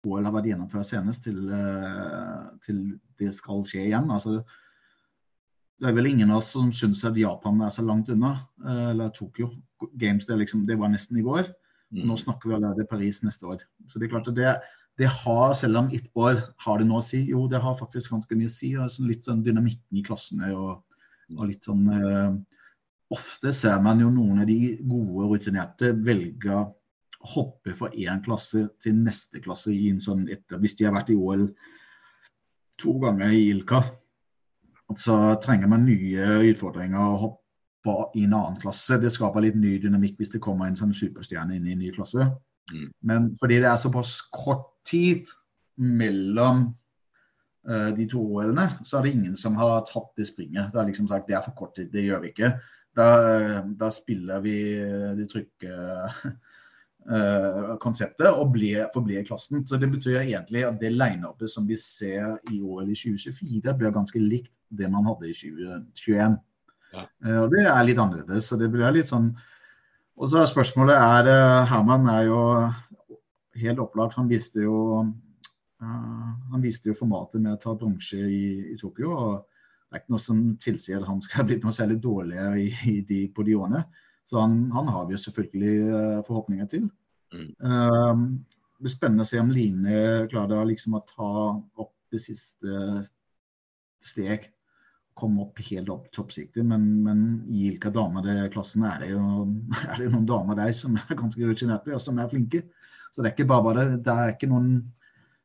OL 0.07 0.25
har 0.25 0.33
vært 0.33 0.49
gjennomført 0.49 0.89
senest 0.89 1.27
til, 1.27 1.37
uh, 1.45 2.49
til 2.65 2.81
det 3.21 3.35
skal 3.37 3.61
skje 3.69 3.85
igjen. 3.85 4.09
Altså, 4.09 4.39
det 5.81 5.89
er 5.89 5.97
vel 5.97 6.09
ingen 6.09 6.33
av 6.33 6.41
oss 6.41 6.49
som 6.55 6.73
syns 6.73 7.03
at 7.05 7.17
Japan 7.17 7.61
er 7.61 7.73
så 7.73 7.85
langt 7.85 8.09
unna. 8.09 8.33
Eller 8.65 9.13
Tokyo 9.13 9.51
Games, 10.01 10.25
det, 10.25 10.39
liksom, 10.41 10.65
det, 10.65 10.77
var 10.77 10.89
nesten 10.93 11.17
i 11.21 11.25
går. 11.25 11.53
Mm. 11.91 12.05
Nå 12.07 12.17
snakker 12.17 12.49
vi 12.49 12.55
om 12.55 12.85
Paris 12.89 13.19
neste 13.23 13.45
år. 13.45 13.63
Så 13.87 13.99
det 13.99 14.07
er 14.07 14.13
klart 14.13 14.29
at 14.31 14.37
det, 14.37 14.53
det 14.99 15.09
har, 15.11 15.53
selv 15.57 15.81
om 15.81 15.91
ett 15.93 16.07
år 16.15 16.39
har 16.63 16.79
det 16.79 16.87
noe 16.87 17.01
å 17.01 17.05
si, 17.05 17.23
jo 17.31 17.47
det 17.51 17.61
har 17.63 17.77
faktisk 17.79 18.13
ganske 18.13 18.37
mye 18.37 18.49
å 18.49 18.53
si. 18.53 18.71
Altså 18.79 19.07
litt 19.07 19.27
sånn 19.27 19.43
dynamikken 19.43 19.99
i 19.99 20.05
klassene 20.07 20.53
og, 20.55 20.81
og 21.37 21.47
litt 21.51 21.67
sånn 21.67 21.85
uh, 21.91 22.33
Ofte 23.11 23.51
ser 23.51 23.81
man 23.83 23.99
jo 23.99 24.07
noen 24.07 24.37
av 24.39 24.45
de 24.47 24.77
gode 24.87 25.25
rutinerte 25.27 25.89
velge 25.99 26.53
å 26.55 26.61
hoppe 27.33 27.73
fra 27.75 27.89
én 27.91 28.21
klasse 28.23 28.69
til 28.79 28.95
neste 29.03 29.41
klasse 29.43 29.73
i 29.73 29.89
en 29.91 29.99
sånn 29.99 30.23
etter, 30.31 30.61
hvis 30.61 30.77
de 30.79 30.87
har 30.87 30.95
vært 30.95 31.11
i 31.11 31.17
OL 31.19 31.43
to 32.79 32.95
ganger 33.03 33.35
i 33.35 33.49
Ilka. 33.51 33.81
Så 34.95 35.17
trenger 35.43 35.67
man 35.71 35.83
nye 35.87 36.39
utfordringer 36.53 37.03
å 37.03 37.19
hoppe 37.85 38.19
i 38.19 38.23
en 38.23 38.33
annen 38.33 38.59
klasse. 38.61 38.97
Det 39.01 39.11
skaper 39.13 39.45
litt 39.45 39.57
ny 39.57 39.77
dynamikk 39.81 40.19
hvis 40.19 40.33
det 40.33 40.43
kommer 40.43 40.67
en 40.67 40.77
sånn 40.79 40.93
superstjerne 40.95 41.55
inn 41.57 41.67
i 41.67 41.75
en 41.75 41.81
ny 41.81 41.91
klasse. 41.95 42.27
Mm. 42.71 42.91
Men 43.01 43.31
fordi 43.39 43.61
det 43.61 43.69
er 43.71 43.81
såpass 43.81 44.19
kort 44.35 44.69
tid 44.87 45.29
mellom 45.81 46.67
uh, 47.69 47.89
de 47.97 48.07
to 48.09 48.21
OL-ene, 48.21 48.67
så 48.85 48.99
er 48.99 49.07
det 49.07 49.15
ingen 49.15 49.35
som 49.39 49.57
har 49.59 49.81
tatt 49.89 50.11
det 50.17 50.29
springet. 50.29 50.71
Det 50.73 50.81
er 50.81 50.91
liksom 50.91 51.09
sagt 51.09 51.29
det 51.29 51.37
er 51.39 51.45
for 51.45 51.57
kort 51.57 51.75
tid, 51.77 51.91
det 51.93 52.05
gjør 52.05 52.23
vi 52.25 52.33
ikke. 52.35 52.53
Da, 52.97 53.07
da 53.79 53.87
spiller 53.93 54.41
vi 54.43 54.55
det 55.15 55.29
trygge 55.31 55.75
uh, 57.11 57.73
konseptet 57.83 58.29
og 58.29 58.51
blir, 58.55 58.85
forblir 58.93 59.25
klassen. 59.27 59.65
Så 59.67 59.79
det 59.81 59.91
betyr 59.93 60.21
egentlig 60.21 60.65
at 60.67 60.79
det 60.81 60.93
line-upet 60.93 61.51
som 61.53 61.67
vi 61.69 61.79
ser 61.79 62.37
i 62.51 62.61
OL 62.61 62.89
i 62.91 62.97
2024, 62.97 63.77
blir 63.79 63.95
ganske 63.95 64.21
likt 64.21 64.53
det 64.71 64.89
man 64.91 65.07
hadde 65.07 65.31
i 65.31 65.35
2021. 65.35 66.39
Ja. 66.91 67.07
Uh, 67.23 67.39
og 67.45 67.55
det 67.55 67.65
er 67.65 67.87
litt 67.87 67.99
annerledes. 68.01 68.49
så 68.51 68.59
det 68.59 68.71
blir 68.73 68.91
litt 68.95 69.09
sånn 69.09 69.31
og 70.21 70.29
så 70.29 70.41
er 70.41 70.49
spørsmålet 70.51 70.97
er 71.01 71.27
eh, 71.31 71.69
Herman 71.71 72.09
er 72.11 72.27
jo 72.27 72.41
helt 73.61 73.81
opplagt. 73.81 74.17
Han 74.19 74.29
viste 74.29 74.61
jo, 74.61 75.01
uh, 75.81 76.27
han 76.51 76.61
viste 76.61 76.91
jo 76.91 76.97
formatet 76.97 77.41
med 77.41 77.55
å 77.55 77.61
ta 77.61 77.73
bronse 77.77 78.19
i, 78.19 78.43
i, 78.69 78.77
Tokyo. 78.77 79.09
og 79.15 79.33
Det 79.41 79.97
er 79.97 80.03
ikke 80.03 80.13
noe 80.13 80.23
som 80.23 80.43
tilsier 80.61 81.01
at 81.01 81.09
han 81.09 81.23
skal 81.25 81.41
ha 81.41 81.47
blitt 81.49 81.65
noe 81.65 81.73
særlig 81.75 81.97
dårligere 82.03 82.61
i, 82.61 82.69
i 82.91 82.99
de, 83.07 83.23
på 83.33 83.47
de 83.47 83.57
årene. 83.57 83.81
Så 84.29 84.37
han, 84.39 84.61
han 84.75 84.93
har 84.93 85.07
vi 85.07 85.17
jo 85.17 85.23
selvfølgelig 85.23 85.73
forhåpninger 86.27 86.69
til. 86.69 86.85
Mm. 87.33 87.49
Uh, 87.65 88.53
det 88.77 88.85
blir 88.85 88.93
spennende 88.93 89.25
å 89.25 89.31
se 89.31 89.41
om 89.41 89.51
Line 89.53 90.05
klarer 90.29 90.69
liksom 90.69 90.99
å 90.99 91.05
ta 91.09 91.31
opp 91.81 91.95
det 92.13 92.21
siste 92.21 93.01
steg 94.05 94.51
komme 95.21 95.45
opp 95.45 95.61
helt 95.69 95.91
opp 95.93 96.07
toppsiktet. 96.15 96.63
Men, 96.67 96.87
men 97.05 97.25
i 97.47 97.67
hvilke 97.67 97.93
damer 97.93 98.25
det 98.25 98.51
klassen 98.55 98.85
er 98.89 99.03
det 99.03 99.11
jo 99.13 99.21
er 99.89 99.99
det 99.99 100.09
noen 100.13 100.29
damer 100.29 100.57
der 100.59 100.73
som 100.77 100.97
er 100.99 101.19
ganske 101.19 101.45
rutinerte 101.45 101.95
og 101.95 102.01
som 102.03 102.19
er 102.21 102.31
flinke. 102.31 102.65
Så 103.11 103.21
det 103.21 103.31
er 103.31 103.35
ikke 103.35 103.51
bare 103.51 103.67
bare 103.67 103.85
det. 103.93 104.11
er 104.11 104.35
ikke 104.35 104.49
noen 104.51 104.73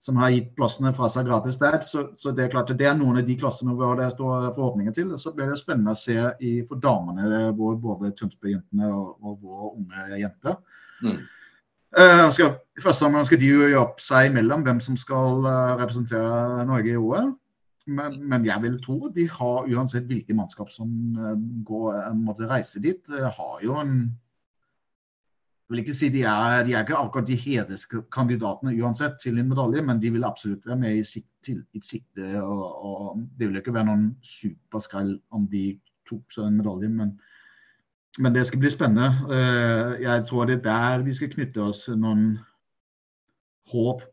som 0.06 0.18
har 0.20 0.30
gitt 0.30 0.52
plassene 0.58 0.92
fra 0.94 1.08
seg 1.10 1.26
gratis 1.26 1.56
der. 1.58 1.80
Så, 1.82 2.10
så, 2.20 2.30
det 2.34 2.44
er 2.44 2.52
klart 2.52 2.70
at 2.70 2.78
det 2.78 2.86
er 2.86 2.98
noen 2.98 3.18
av 3.18 3.26
de 3.26 3.36
klassene 3.38 3.74
hvor 3.74 3.96
det 3.98 4.10
står 4.14 4.52
forhåpninger 4.54 4.94
til. 4.94 5.14
Så 5.18 5.32
blir 5.34 5.50
det 5.50 5.58
spennende 5.58 5.96
å 5.96 5.98
se 5.98 6.18
i, 6.38 6.60
for 6.68 6.78
damene, 6.82 7.48
hvor 7.58 7.78
både 7.80 8.12
Tønsberg-jentene 8.18 8.92
og, 8.92 9.16
og 9.22 9.40
våre 9.42 9.72
unge 9.72 10.20
jenter. 10.20 10.60
Mm. 11.02 11.24
Uh, 11.96 12.28
skal, 12.34 12.56
første 12.82 13.06
omgang 13.06 13.24
skal 13.26 13.40
de 13.40 13.48
jo 13.48 13.64
gjøre 13.64 13.80
opp 13.80 14.02
seg 14.04 14.28
imellom 14.28 14.64
hvem 14.66 14.82
som 14.84 14.98
skal 15.00 15.46
uh, 15.46 15.76
representere 15.80 16.66
Norge 16.68 16.92
i 16.92 17.00
OL. 17.00 17.32
Men, 17.87 18.18
men, 18.29 18.46
jeg 18.46 18.62
vil 18.64 18.79
tro 18.83 19.09
de 19.14 19.29
har, 19.31 19.66
uansett 19.70 20.09
hvilke 20.11 20.35
mannskap 20.35 20.72
som 20.75 20.90
uh, 21.14 21.35
går, 21.66 21.92
uh, 21.94 22.14
måtte 22.18 22.49
reise 22.51 22.83
dit, 22.83 23.03
uh, 23.14 23.29
har 23.31 23.61
jo 23.62 23.77
en 23.83 23.99
Jeg 25.66 25.75
vil 25.75 25.81
ikke 25.83 25.94
si 25.99 26.09
de 26.14 26.20
er, 26.31 26.61
de 26.62 26.75
er 26.77 26.85
ikke 26.85 26.94
akkurat 26.94 27.27
de 27.27 27.35
hederskandidatene 27.35 28.75
uansett 28.79 29.16
til 29.18 29.40
en 29.40 29.49
medalje, 29.51 29.81
men 29.83 29.99
de 29.99 30.12
vil 30.14 30.25
absolutt 30.25 30.66
være 30.66 30.77
med 30.79 31.01
i 31.01 31.03
sikte. 31.83 32.27
Og, 32.38 32.85
og, 32.87 33.25
det 33.35 33.49
vil 33.49 33.59
ikke 33.59 33.75
være 33.75 33.88
noen 33.88 34.05
superskrell 34.22 35.16
om 35.35 35.49
de 35.51 35.64
tok 36.07 36.22
seg 36.31 36.46
en 36.46 36.61
medalje, 36.61 36.92
men, 37.01 37.11
men 38.22 38.37
det 38.38 38.44
skal 38.46 38.62
bli 38.62 38.70
spennende. 38.70 39.35
jeg 40.05 40.29
tror 40.29 40.46
det 40.46 40.61
er 40.61 40.62
der 40.68 41.03
vi 41.09 41.16
skal 41.18 41.35
knytte 41.35 41.66
oss 41.66 41.88
noen 41.90 42.38
håp 43.72 44.07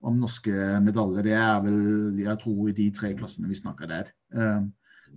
om 0.00 0.20
norske 0.20 0.52
medaljer. 0.84 1.26
Det 1.26 1.36
er 1.36 1.64
vel 1.64 2.20
jeg 2.20 2.42
tror 2.42 2.68
i 2.70 2.76
de 2.76 2.90
tre 2.96 3.12
klassene 3.18 3.50
vi 3.50 3.58
snakker 3.58 3.90
der. 3.90 4.12
Eh, 4.34 4.60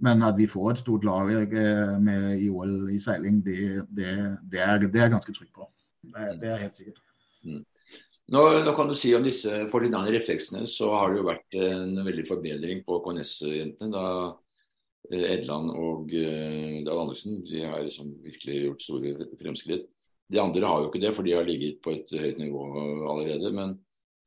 men 0.02 0.26
at 0.26 0.38
vi 0.38 0.50
får 0.50 0.72
et 0.72 0.82
stort 0.82 1.06
lag 1.06 1.30
eh, 1.34 1.94
med 2.02 2.42
i 2.42 2.50
OL 2.50 2.90
i 2.92 3.00
seiling, 3.02 3.42
det, 3.46 3.86
det, 3.94 4.14
det, 4.52 4.64
er, 4.64 4.88
det 4.88 5.04
jeg 5.04 5.14
ganske 5.14 5.36
trygg 5.36 5.52
på. 5.54 5.68
Det, 6.04 6.50
er 6.50 6.64
helt 6.66 6.80
sikkert. 6.80 7.00
Mm. 7.46 7.62
Nå, 8.34 8.42
nå, 8.64 8.74
kan 8.76 8.90
du 8.90 8.96
si 8.98 9.12
om 9.16 9.24
disse 9.26 9.66
49 9.70 10.16
refleksene, 10.16 10.64
så 10.70 10.90
har 10.96 11.12
det 11.12 11.20
jo 11.20 11.28
vært 11.28 11.58
en 11.60 12.00
veldig 12.06 12.26
forbedring 12.28 12.84
på 12.88 13.00
KNS-jentene. 13.06 13.92
da 13.94 14.06
eh, 15.12 15.26
Edland 15.36 15.74
og 15.76 16.12
uh, 16.16 16.78
Dahl 16.88 17.02
Andersen 17.04 17.42
de 17.48 17.66
har 17.68 17.84
liksom 17.84 18.14
virkelig 18.24 18.62
gjort 18.68 18.86
store 18.86 19.16
fremskritt. 19.42 19.90
De 20.32 20.40
andre 20.42 20.66
har 20.66 20.82
jo 20.82 20.90
ikke 20.90 21.04
det, 21.04 21.12
for 21.14 21.28
de 21.28 21.36
har 21.36 21.46
ligget 21.46 21.82
på 21.84 21.94
et 21.94 22.14
høyt 22.16 22.40
nivå 22.40 22.64
allerede. 23.12 23.52
Men 23.54 23.76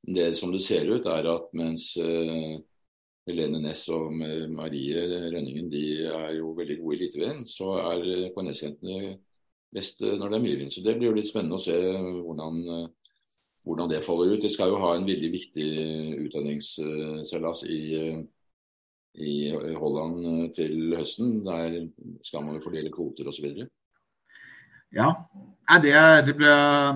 det 0.07 0.31
som 0.39 0.53
det 0.53 0.63
ser 0.63 0.89
ut, 0.91 1.07
er 1.07 1.29
at 1.31 1.53
mens 1.57 1.93
uh, 1.99 2.57
Helene 3.27 3.61
Næss 3.63 3.89
og 3.95 4.13
Marie 4.15 5.03
Rønningen 5.33 5.71
de 5.71 5.87
er 6.07 6.37
jo 6.39 6.53
veldig 6.55 6.77
gode 6.79 6.95
i 6.95 7.01
eliterenn, 7.01 7.43
så 7.51 7.73
er 7.81 8.29
KNS-jentene 8.37 9.17
best 9.75 10.03
eh, 10.07 10.15
når 10.15 10.31
det 10.31 10.39
er 10.39 10.45
mye 10.45 10.61
vind. 10.61 10.71
Så 10.73 10.85
det 10.85 10.95
blir 10.99 11.11
jo 11.11 11.17
litt 11.17 11.31
spennende 11.31 11.59
å 11.59 11.65
se 11.65 11.75
hvordan, 11.75 12.61
hvordan 13.67 13.91
det 13.91 14.05
faller 14.07 14.37
ut. 14.37 14.43
Det 14.45 14.53
skal 14.55 14.71
jo 14.71 14.81
ha 14.85 14.95
en 14.95 15.09
veldig 15.09 15.33
viktig 15.35 15.67
utdanningsseilas 16.29 17.65
i, 17.67 17.81
i 19.27 19.35
Holland 19.75 20.55
til 20.57 20.95
høsten. 20.95 21.41
Der 21.47 21.81
skal 22.23 22.47
man 22.47 22.61
jo 22.61 22.65
fordele 22.69 22.95
kvoter 22.95 23.27
osv. 23.33 23.67
Ja. 24.95 25.11
Det 25.83 25.91
er, 25.99 26.21
det 26.23 26.37
ble, 26.39 26.51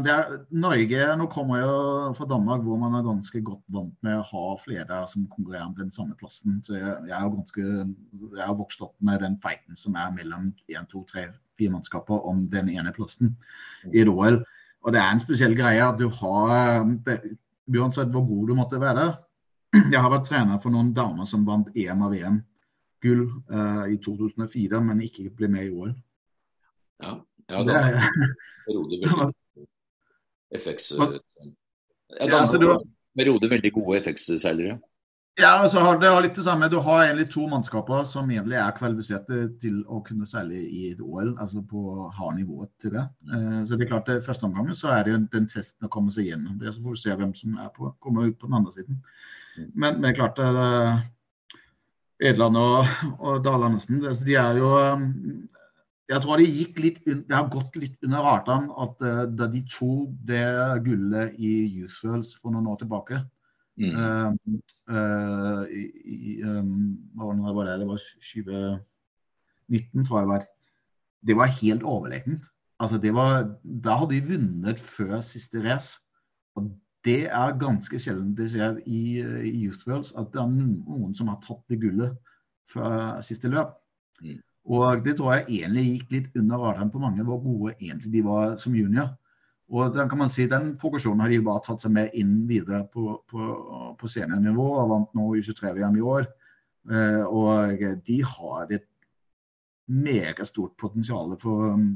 det 0.07 0.13
er, 0.15 0.35
Norge 0.55 1.07
Nå 1.19 1.25
kommer 1.33 1.59
jo 1.59 1.71
fra 2.15 2.27
Danmark, 2.31 2.63
hvor 2.63 2.79
man 2.79 2.95
er 2.95 3.03
ganske 3.03 3.41
godt 3.43 3.65
vant 3.75 3.97
med 4.07 4.21
å 4.21 4.27
ha 4.29 4.43
flere 4.63 5.01
som 5.11 5.25
konkurrerer 5.33 5.67
om 5.67 5.75
den 5.75 5.91
samme 5.91 6.15
plassen. 6.21 6.61
Så 6.63 6.77
jeg, 6.79 7.11
har 7.11 8.55
vokst 8.55 8.85
opp 8.87 8.95
med 9.03 9.25
den 9.25 9.35
feiten 9.43 9.79
som 9.79 9.99
er 9.99 10.15
mellom 10.15 10.53
1, 10.71 10.87
2, 10.93 11.03
3, 11.11 11.25
4 11.59 11.75
mannskaper 11.75 12.29
om 12.31 12.45
den 12.53 12.71
ene 12.71 12.95
plassen 12.95 13.35
i 13.91 14.05
et 14.05 14.11
OL. 14.13 14.39
Og 14.87 14.95
det 14.95 15.03
er 15.03 15.17
en 15.17 15.25
spesiell 15.25 15.57
greie 15.59 15.83
at 15.83 15.99
du 15.99 16.07
har 16.21 16.87
det, 17.07 17.19
Uansett 17.71 18.11
hvor 18.11 18.25
god 18.27 18.49
du 18.49 18.55
måtte 18.59 18.81
være. 18.83 19.11
Jeg 19.93 19.99
har 20.03 20.11
vært 20.11 20.27
trener 20.27 20.59
for 20.63 20.75
noen 20.75 20.95
damer 20.95 21.27
som 21.31 21.45
vant 21.47 21.69
EM 21.79 22.01
av 22.03 22.15
VM 22.15 22.41
gull 23.01 23.27
uh, 23.53 23.87
i 23.87 23.99
2004, 24.03 24.81
men 24.85 25.03
ikke 25.07 25.31
ble 25.37 25.51
med 25.53 25.69
i 25.69 25.71
OL. 25.71 25.93
Ja. 27.01 27.15
Ja, 27.51 27.63
da 27.67 27.81
er 27.81 27.99
Rode 28.75 29.31
FX 30.51 30.93
ja, 30.99 31.07
da, 31.07 31.19
ja, 32.19 32.79
med 33.15 33.29
Rode 33.29 33.51
veldig 33.51 33.71
gode 33.75 34.01
FX-seilere. 34.03 34.79
Ja, 35.39 35.51
altså 35.63 35.83
det 36.01 36.09
har 36.11 36.23
litt 36.25 36.37
det 36.37 36.45
samme. 36.45 36.69
Du 36.69 36.81
har 36.83 37.05
egentlig 37.05 37.29
to 37.33 37.47
mannskaper 37.49 38.03
som 38.09 38.31
egentlig 38.31 38.59
er 38.61 38.75
kvalifiserte 38.77 39.45
til 39.63 39.79
å 39.87 40.01
kunne 40.05 40.27
seile 40.29 40.59
i 40.59 40.91
et 40.91 41.01
OL, 41.01 41.33
altså 41.41 41.63
på 41.71 42.09
har 42.17 42.35
nivået 42.37 42.71
til 42.83 42.97
det. 42.97 43.05
Uh, 43.31 43.63
så 43.65 43.79
det 43.79 43.87
er 43.87 43.93
klart 43.93 44.11
i 44.13 44.19
første 44.25 44.49
omgang 44.49 44.73
så 44.77 44.91
er 44.97 45.07
det 45.07 45.15
jo 45.15 45.23
den 45.37 45.47
testen 45.51 45.87
å 45.87 45.93
komme 45.93 46.13
seg 46.15 46.29
gjennom. 46.29 46.59
Det 46.61 46.75
så 46.75 46.83
får 46.83 46.97
vi 46.97 47.03
se 47.05 47.17
hvem 47.23 47.33
som 47.39 47.57
er 47.63 47.71
på, 47.77 47.93
kommer 48.05 48.29
ut 48.29 48.39
på 48.41 48.51
den 48.51 48.59
andre 48.59 48.75
siden. 48.75 49.01
Men, 49.73 50.01
men 50.03 50.19
klart 50.19 50.39
det 50.39 50.51
er 50.51 51.01
Edland 52.31 52.59
og, 52.61 52.91
og 53.17 53.41
Dalandsen, 53.47 54.03
de 54.03 54.37
er 54.37 54.61
jo 54.61 54.75
jeg 56.11 56.23
tror 56.25 56.41
det, 56.41 56.47
litt, 56.83 57.03
det 57.07 57.35
har 57.37 57.51
gått 57.53 57.77
litt 57.79 58.07
under 58.07 58.25
radaren 58.27 58.67
at 58.83 59.05
uh, 59.05 59.25
da 59.31 59.47
de 59.51 59.63
tok 59.71 60.11
det 60.27 60.43
gullet 60.87 61.37
i 61.39 61.53
Youthfirls 61.77 62.33
for 62.41 62.55
noen 62.55 62.67
år 62.73 62.81
tilbake 62.81 63.21
mm. 63.79 63.93
uh, 63.95 64.33
uh, 64.91 65.63
i, 65.71 66.41
um, 66.43 66.99
Hva 67.15 67.55
var 67.55 67.71
det? 67.71 67.79
Det 67.83 67.89
var 67.93 68.03
2019, 68.33 70.07
tror 70.09 70.19
jeg 70.19 70.27
det 70.27 70.33
var. 70.35 70.47
Det 71.31 71.39
var 71.39 71.57
helt 71.61 71.87
overlegent. 71.87 72.51
Altså, 72.81 72.99
det 72.99 73.13
var, 73.15 73.45
da 73.63 73.99
hadde 74.01 74.17
de 74.17 74.35
vunnet 74.35 74.81
før 74.81 75.19
siste 75.23 75.63
race. 75.63 76.01
Og 76.59 76.73
det 77.07 77.29
er 77.29 77.59
ganske 77.61 77.99
sjelden 78.01 78.35
det 78.37 78.51
skjer 78.53 78.81
i, 78.89 79.21
i 79.47 79.67
Worlds 79.87 80.11
at 80.19 80.33
det 80.35 80.43
er 80.43 80.53
noen 80.53 81.15
som 81.17 81.31
har 81.31 81.39
tatt 81.45 81.63
det 81.71 81.79
gullet 81.85 82.17
før 82.73 83.21
siste 83.25 83.51
løp. 83.53 83.77
Mm. 84.25 84.41
Og 84.71 85.03
det 85.05 85.17
tror 85.19 85.35
jeg 85.35 85.63
egentlig 85.63 85.87
gikk 85.87 86.13
litt 86.15 86.37
under 86.39 86.61
radaren 86.63 86.93
på 86.93 87.03
mange, 87.03 87.25
hvor 87.27 87.41
gode 87.43 87.75
egentlig 87.81 88.13
de 88.15 88.23
var 88.27 88.55
som 88.61 88.77
junior. 88.77 89.17
Og 89.71 89.95
den 89.95 90.09
kan 90.11 90.19
man 90.19 90.31
si, 90.31 90.47
den 90.51 90.73
progresjonen 90.79 91.23
har 91.23 91.31
de 91.31 91.41
bare 91.47 91.63
tatt 91.65 91.83
seg 91.83 91.95
med 91.95 92.15
inn 92.19 92.45
videre 92.49 92.85
på, 92.91 93.17
på, 93.31 93.49
på 93.99 94.11
seniornivå. 94.11 94.67
og 94.83 94.93
Vant 94.93 95.19
nå 95.19 95.27
U23-VM 95.39 95.99
i 95.99 96.07
år. 96.15 96.27
Eh, 96.91 97.23
og 97.27 97.83
de 98.07 98.17
har 98.27 98.73
et 98.75 98.87
megastort 99.91 100.77
potensial 100.79 101.35
for 101.39 101.75
um, 101.75 101.87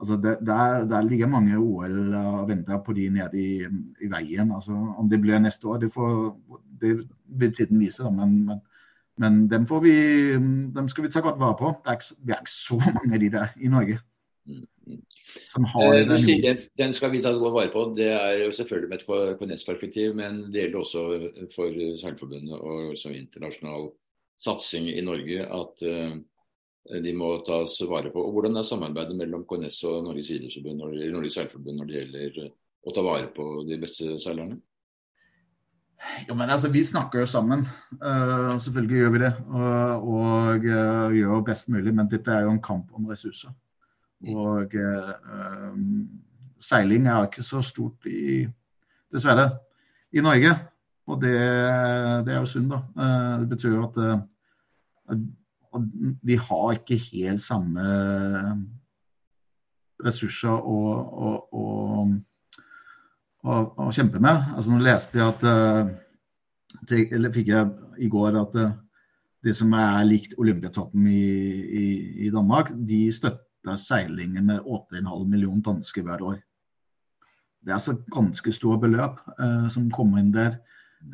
altså 0.00 0.16
det, 0.20 0.38
der, 0.46 0.84
der, 0.88 1.02
ligger 1.04 1.28
mange 1.28 1.58
OL 1.58 2.14
og 2.14 2.48
venter 2.48 2.80
på 2.84 2.92
de 2.96 3.08
nede 3.12 3.40
i, 3.40 3.68
i 4.04 4.10
veien. 4.12 4.52
Altså, 4.52 4.72
om 4.72 5.08
det 5.08 5.20
blir 5.20 5.40
neste 5.40 5.68
år, 5.68 5.82
det, 5.84 5.92
får, 5.92 6.36
det 6.80 6.94
vil 7.26 7.54
tiden 7.54 7.80
vise. 7.80 8.04
Da, 8.04 8.10
men, 8.10 8.36
men 8.46 8.60
men 9.18 9.48
dem, 9.50 9.66
vi, 9.82 9.96
dem, 10.74 10.88
skal 10.88 11.04
vi 11.04 11.10
ta 11.12 11.20
godt 11.24 11.40
vare 11.40 11.56
på. 11.58 11.72
Det 11.84 11.92
er 11.92 11.98
ikke, 11.98 12.20
det 12.26 12.34
er 12.34 12.44
ikke 12.44 12.54
så 12.54 12.78
mange 12.96 13.14
av 13.14 13.22
de 13.24 13.30
der 13.34 13.56
i 13.60 13.72
Norge. 13.72 13.98
Som 15.52 15.64
har 15.68 15.94
eh, 15.94 16.06
den, 16.08 16.42
den, 16.42 16.58
den 16.78 16.92
skal 16.96 17.12
vi 17.12 17.20
ta 17.22 17.32
godt 17.36 17.56
vare 17.56 17.72
på. 17.72 17.84
Det 17.96 18.08
er 18.08 18.44
jo 18.44 18.52
selvfølgelig 18.52 18.88
med 18.88 18.98
et 19.02 19.38
KNS-perspektiv, 19.40 20.14
men 20.16 20.40
det 20.52 20.62
gjelder 20.62 20.78
også 20.84 21.04
for 21.54 21.80
Seilforbundet 22.00 22.56
og 22.58 22.96
som 22.98 23.14
internasjonal 23.14 23.90
satsing 24.38 24.88
i 24.92 25.02
Norge 25.02 25.44
at 25.44 25.82
uh, 25.82 26.14
de 27.02 27.12
må 27.16 27.32
tas 27.46 27.74
vare 27.90 28.12
på. 28.14 28.22
Og 28.22 28.32
Hvordan 28.36 28.56
er 28.56 28.66
samarbeidet 28.66 29.18
mellom 29.18 29.44
KNS 29.50 29.82
og 29.90 30.06
Norges 30.06 30.30
idrettsforbund 30.30 30.86
eller 30.86 31.12
Norges 31.12 31.36
Seilforbund 31.36 31.80
når 31.80 31.90
det 31.90 31.98
gjelder 31.98 32.40
å 32.86 32.94
ta 32.94 33.04
vare 33.04 33.28
på 33.34 33.50
de 33.68 33.80
beste 33.82 34.14
seilerne? 34.22 34.60
Jo, 36.28 36.34
men 36.34 36.50
altså, 36.50 36.68
Vi 36.68 36.84
snakker 36.84 37.20
jo 37.20 37.26
sammen. 37.26 37.66
Uh, 38.02 38.56
selvfølgelig 38.58 38.98
gjør 38.98 39.10
vi 39.10 39.18
det. 39.18 39.32
Og, 39.48 40.08
og 40.14 40.66
uh, 40.66 41.16
gjør 41.16 41.44
best 41.46 41.68
mulig. 41.68 41.94
Men 41.94 42.10
dette 42.10 42.32
er 42.32 42.46
jo 42.46 42.54
en 42.54 42.62
kamp 42.62 42.92
om 42.94 43.06
ressurser. 43.06 43.50
Og 44.28 44.74
uh, 44.74 45.74
seiling 46.60 47.06
er 47.06 47.26
ikke 47.26 47.46
så 47.46 47.62
stort 47.62 48.06
i 48.06 48.46
dessverre 49.12 49.50
i 50.12 50.24
Norge. 50.24 50.54
Og 51.08 51.22
det, 51.22 51.36
det 52.26 52.34
er 52.34 52.38
jo 52.42 52.46
synd, 52.46 52.70
da. 52.70 52.82
det 53.40 53.46
betyr 53.48 53.78
jo 53.78 53.84
at, 53.86 54.20
at 55.08 55.86
vi 56.22 56.36
har 56.36 56.72
ikke 56.74 56.98
helt 57.00 57.40
samme 57.40 57.84
ressurser 60.04 60.52
og, 60.52 60.90
og, 61.22 61.54
å 61.54 61.64
å, 63.46 63.62
å, 63.78 63.88
kjempe 63.94 64.20
med. 64.22 64.52
Altså 64.56 64.72
Nå 64.72 64.82
leste 64.82 65.20
jeg 65.20 65.34
at 65.34 65.44
uh, 65.46 65.90
eller 66.98 67.34
fikk 67.34 67.52
jeg 67.52 68.04
i 68.04 68.10
går 68.12 68.38
at 68.40 68.56
uh, 68.58 68.72
de 69.46 69.54
som 69.54 69.74
er 69.78 70.06
likt 70.08 70.34
Olympiatoppen 70.40 71.06
i, 71.10 71.22
i, 71.82 71.84
i, 72.26 72.30
Danmark, 72.34 72.72
de 72.74 73.06
støtter 73.14 73.78
seilingen 73.78 74.48
med 74.50 74.64
8,5 74.66 75.28
millioner 75.28 75.64
dansker 75.66 76.06
hver 76.06 76.24
år. 76.32 76.40
Det 77.62 77.72
er 77.72 77.78
altså 77.78 77.98
ganske 78.14 78.54
store 78.54 78.80
beløp 78.82 79.22
uh, 79.38 79.68
som 79.72 79.90
kommer 79.94 80.22
inn 80.22 80.34
der. 80.34 80.58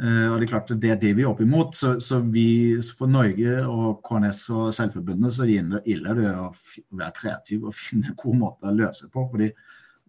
Uh, 0.00 0.32
og 0.32 0.38
Det 0.40 0.46
er 0.46 0.50
klart 0.54 0.72
det 0.80 0.90
er 0.90 1.00
det 1.00 1.12
vi 1.18 1.24
er 1.26 1.30
opp 1.30 1.42
imot. 1.44 1.76
Så, 1.76 1.98
så 2.00 2.22
vi, 2.24 2.80
for 2.96 3.10
Norge 3.10 3.58
og 3.68 4.00
KNS 4.08 4.44
og 4.54 4.68
Seilforbundet 4.76 5.36
så 5.36 5.48
gjelder 5.48 6.20
det 6.20 6.32
å 6.32 6.50
være 6.96 7.16
kreativ 7.20 7.68
og 7.68 7.76
finne 7.82 8.16
gode 8.20 8.40
måter 8.40 8.72
å 8.72 8.78
løse 8.80 9.10
på. 9.12 9.28
fordi 9.30 9.52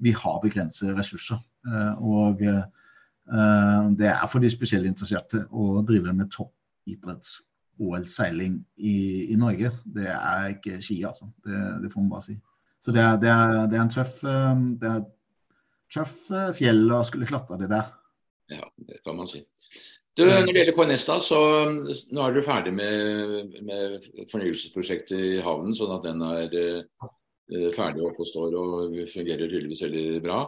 vi 0.04 0.12
har 0.12 0.42
begrensede 0.44 0.96
ressurser. 0.98 1.40
Eh, 1.66 2.04
og 2.04 2.44
eh, 2.46 2.64
det 4.00 4.12
er 4.12 4.28
for 4.32 4.44
de 4.44 4.52
spesielt 4.54 4.88
interesserte 4.90 5.46
å 5.52 5.82
drive 5.88 6.14
med 6.14 6.32
toppidretts- 6.36 7.42
OL-seiling 7.76 8.54
i, 8.78 8.94
i, 9.34 9.36
Norge. 9.36 9.68
Det 9.84 10.06
er 10.08 10.54
ikke 10.54 10.78
ski, 10.80 11.02
altså. 11.04 11.26
Det, 11.44 11.58
det, 11.84 11.90
får 11.92 12.06
man 12.06 12.14
bare 12.14 12.24
si. 12.24 12.36
Så 12.80 12.94
det 12.96 13.02
er, 13.04 13.18
det 13.20 13.28
er, 13.34 13.58
det 13.68 13.76
er 13.76 13.84
en 13.84 13.92
tøff, 13.92 14.14
eh, 14.24 14.62
det 14.80 14.92
er 14.94 15.02
tøff 15.92 16.14
fjell 16.56 16.86
å 16.96 17.02
skulle 17.04 17.28
klatre 17.28 17.60
det 17.60 17.68
der. 17.74 17.90
Ja, 18.54 18.64
det 18.88 19.02
kan 19.04 19.20
man 19.20 19.28
si. 19.28 19.44
Du, 20.16 20.24
når 20.24 20.48
det 20.48 20.62
gjelder 20.62 20.78
KNS, 20.78 21.10
så 21.26 21.42
nå 22.16 22.24
er 22.24 22.32
du 22.32 22.40
ferdig 22.46 22.72
med, 22.78 23.58
med 23.68 24.08
fornyelsesprosjektet 24.32 25.20
i 25.20 25.44
havnen, 25.44 25.76
sånn 25.76 25.92
at 25.98 26.08
den 26.08 26.24
er 26.24 26.56
Eh, 27.54 27.70
ferdig 27.78 28.02
og 28.02 28.18
står 28.26 28.56
og 28.58 28.96
fungerer 29.14 29.46
tydeligvis 29.46 29.84
veldig 29.86 30.22
bra. 30.24 30.40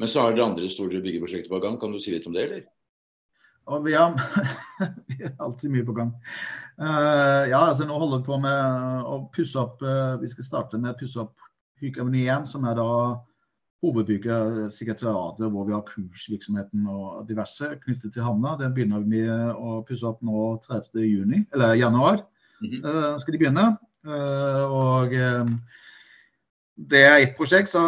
Men 0.00 0.08
så 0.08 0.24
er 0.24 0.36
det 0.36 0.44
andre 0.44 0.70
store 0.72 1.02
byggeprosjekter 1.04 1.52
på 1.52 1.60
gang. 1.62 1.76
Kan 1.80 1.92
du 1.92 2.00
si 2.00 2.14
litt 2.14 2.26
om 2.28 2.36
det, 2.36 2.46
eller? 2.46 2.62
Og 3.70 3.84
vi, 3.84 3.94
har, 3.94 4.16
vi 5.08 5.28
alltid 5.38 5.70
mye 5.70 5.86
på 5.86 5.94
gang. 5.96 6.14
Uh, 6.80 7.44
ja, 7.50 7.60
altså 7.60 7.86
Nå 7.86 7.98
holder 8.00 8.22
vi 8.22 8.26
på 8.30 8.38
med 8.42 9.04
å 9.06 9.18
pusse 9.34 9.60
opp 9.60 9.82
uh, 9.84 10.16
Vi 10.22 10.30
skal 10.32 10.46
starte 10.46 10.80
med 10.80 10.94
å 10.94 10.98
pusse 10.98 11.20
opp 11.20 11.44
Hykavenien, 11.82 12.46
som 12.48 12.64
er 12.66 12.78
da 12.78 12.88
hovedbygget, 13.82 14.70
sekretariatet, 14.70 15.48
hvor 15.50 15.66
vi 15.66 15.74
har 15.74 15.82
kursvirksomheten 15.88 16.84
og 16.86 17.24
diverse 17.26 17.72
knyttet 17.82 18.14
til 18.14 18.22
havna. 18.22 18.54
Den 18.60 18.74
begynner 18.76 19.02
vi 19.02 19.18
med 19.18 19.56
å 19.58 19.80
pusse 19.88 20.06
opp 20.06 20.20
nå 20.22 20.44
30. 20.62 21.02
Juni, 21.02 21.42
eller 21.50 21.74
januar. 21.74 22.22
Mm 22.62 22.70
-hmm. 22.70 22.86
uh, 22.86 23.18
skal 23.18 23.32
de 23.32 23.38
begynne. 23.38 23.66
og 24.02 25.14
det 26.90 27.00
er 27.06 27.20
ett 27.20 27.34
prosjekt. 27.36 27.70
Så 27.72 27.80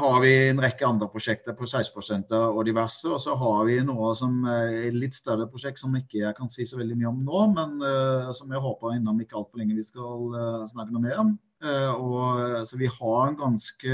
har 0.00 0.20
vi 0.22 0.32
en 0.48 0.60
rekke 0.62 0.86
andre 0.86 1.08
prosjekter 1.10 1.54
på 1.56 1.66
16% 1.68 2.32
og 2.36 2.60
diverse. 2.66 3.06
Og 3.10 3.20
så 3.22 3.36
har 3.38 3.64
vi 3.68 3.78
noe 3.86 4.12
som 4.18 4.40
er 4.50 4.94
litt 4.96 5.16
større 5.16 5.46
prosjekt 5.50 5.82
som 5.82 5.94
ikke 5.98 6.22
jeg 6.24 6.36
kan 6.38 6.50
si 6.52 6.66
så 6.66 6.80
veldig 6.80 6.98
mye 6.98 7.12
om 7.12 7.22
nå, 7.26 7.42
men 7.54 7.76
uh, 7.84 8.32
som 8.36 8.52
jeg 8.52 8.62
håper 8.62 8.96
innom 8.96 9.20
ikke 9.22 9.38
altfor 9.38 9.62
lenge 9.62 9.78
vi 9.78 9.86
skal 9.86 10.34
uh, 10.34 10.66
snakke 10.72 10.94
noe 10.94 11.04
mer 11.06 11.22
om. 11.22 11.34
Uh, 11.64 11.92
og, 11.94 12.42
så 12.68 12.78
vi 12.80 12.90
har 12.92 13.20
en 13.30 13.38
ganske 13.38 13.92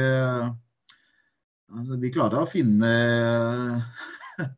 altså, 1.71 1.99
Vi 2.03 2.11
klarer 2.11 2.43
å 2.43 2.49
finne 2.51 2.91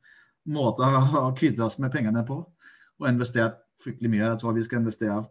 måter 0.57 0.99
å 1.21 1.29
kvitte 1.37 1.67
oss 1.67 1.81
med 1.83 1.93
pengene 1.95 2.25
på. 2.27 2.41
Og 3.03 3.11
investert 3.11 3.61
fryktelig 3.83 4.13
mye. 4.13 4.27
Jeg 4.29 4.41
tror 4.41 4.57
vi 4.57 4.65
skal 4.65 4.85
investere 4.85 5.25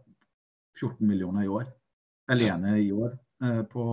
14 0.76 1.00
millioner 1.06 1.46
i 1.46 1.50
år. 1.50 1.68
Alene 2.30 2.78
i 2.80 2.90
år. 2.92 3.14
Eh, 3.42 3.62
på 3.66 3.84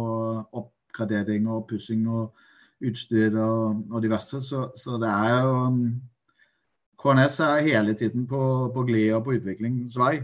oppgradering 0.54 1.47
og 1.49 1.65
pussing 1.69 2.06
og 2.10 2.38
utstyr 2.86 3.38
og, 3.41 3.86
og 3.91 4.04
diverse. 4.04 4.41
Så, 4.45 4.67
så, 4.77 4.97
det 5.01 5.10
er 5.10 5.39
jo 5.41 5.56
um, 5.65 5.80
KNS 7.01 7.39
er 7.47 7.65
hele 7.65 7.95
tiden 7.97 8.27
på, 8.30 8.41
på 8.73 8.84
glid 8.86 9.15
og 9.17 9.25
på 9.25 9.36
utviklingsvei. 9.39 10.19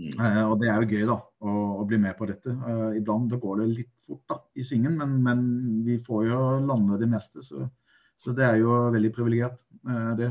Mm. 0.00 0.14
Eh, 0.16 0.44
og 0.46 0.56
det 0.62 0.70
er 0.72 0.80
jo 0.80 0.96
gøy 0.96 1.04
da, 1.10 1.18
å, 1.44 1.56
å 1.82 1.84
bli 1.88 1.98
med 2.00 2.16
på 2.16 2.28
dette. 2.30 2.54
Eh, 2.54 2.86
iblant 3.02 3.36
går 3.42 3.60
det 3.60 3.68
litt 3.74 3.92
fort 4.00 4.22
da, 4.32 4.38
i 4.56 4.64
svingen, 4.64 4.96
men, 4.96 5.18
men, 5.26 5.42
vi 5.84 5.98
får 6.00 6.30
jo 6.30 6.40
lande 6.64 6.96
det 7.02 7.10
meste. 7.10 7.44
Så, 7.44 7.66
så 8.16 8.32
det 8.36 8.46
er 8.46 8.62
jo 8.62 8.86
veldig 8.94 9.12
privilegert. 9.16 9.60
eh, 9.84 10.14
det. 10.22 10.30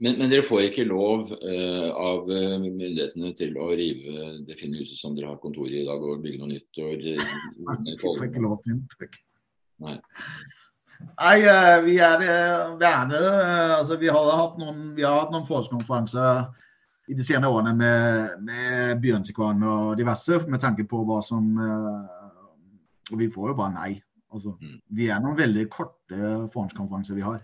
Men, 0.00 0.16
men, 0.16 0.30
dere 0.32 0.46
får 0.46 0.62
ikke 0.70 0.86
lov 0.88 1.28
av 1.30 2.30
myndighetene 2.30 3.34
til 3.36 3.58
å 3.60 3.66
rive 3.76 4.30
det 4.48 4.56
fine 4.56 4.80
huset 4.80 4.96
som 4.96 5.12
dere 5.16 5.28
har 5.28 5.42
kontor 5.42 5.68
i 5.68 5.82
i 5.82 5.84
dag, 5.84 6.00
og 6.00 6.22
bygge 6.24 6.40
noe 6.40 6.54
nytt? 6.54 6.80
Og, 6.80 7.04
Nei, 7.66 7.76
vi 7.84 7.98
får 8.00 8.24
ikke 8.30 8.44
lov 8.46 8.56
til 8.64 8.80
det. 8.80 9.10
Nei. 9.84 9.98
Nei, 11.20 11.36
vi 11.84 11.98
er 12.04 12.24
gjerne 12.24 13.20
altså, 13.76 13.98
vi, 14.00 14.08
har 14.12 14.32
hatt 14.40 14.56
noen, 14.60 14.90
vi 14.96 15.04
har 15.04 15.22
hatt 15.22 15.34
noen 15.34 15.46
forskerkonferanser 15.48 16.48
i 17.10 17.16
de 17.16 17.26
senere 17.26 17.50
årene 17.50 17.74
med, 17.74 18.34
med 18.46 19.00
Bjørnsekvann 19.02 19.64
og 19.66 19.96
diverse, 19.98 20.38
med 20.48 20.62
tanke 20.62 20.86
på 20.88 21.02
hva 21.08 21.18
som 21.26 21.50
eh, 21.58 22.18
Og 23.10 23.18
vi 23.18 23.26
får 23.32 23.50
jo 23.50 23.58
bare 23.58 23.74
nei. 23.74 23.92
Altså, 24.30 24.54
mm. 24.60 24.76
Det 24.94 25.08
er 25.10 25.22
noen 25.22 25.38
veldig 25.38 25.64
korte 25.72 26.18
forhåndskonferanser 26.52 27.18
vi 27.18 27.24
har. 27.26 27.40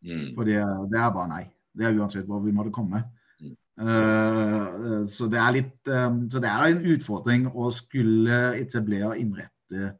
Mm. 0.00 0.30
For 0.38 0.48
det, 0.48 0.62
det, 0.88 0.96
er 0.96 1.12
bare 1.12 1.28
nei. 1.28 1.42
Det 1.80 1.88
er 1.88 1.96
uansett 1.96 2.28
hvor 2.28 2.42
vi 2.44 2.52
måtte 2.52 2.74
komme. 2.74 3.00
Mm. 3.40 3.56
Uh, 3.80 5.06
så, 5.08 5.26
det 5.32 5.40
er 5.40 5.56
litt, 5.56 5.78
um, 5.88 6.26
så 6.30 6.42
det 6.42 6.50
er 6.52 6.66
en 6.68 6.84
utfordring 6.92 7.46
å 7.48 7.70
skulle 7.72 8.40
etablere 8.60 9.08
og 9.08 9.20
innrette 9.22 9.94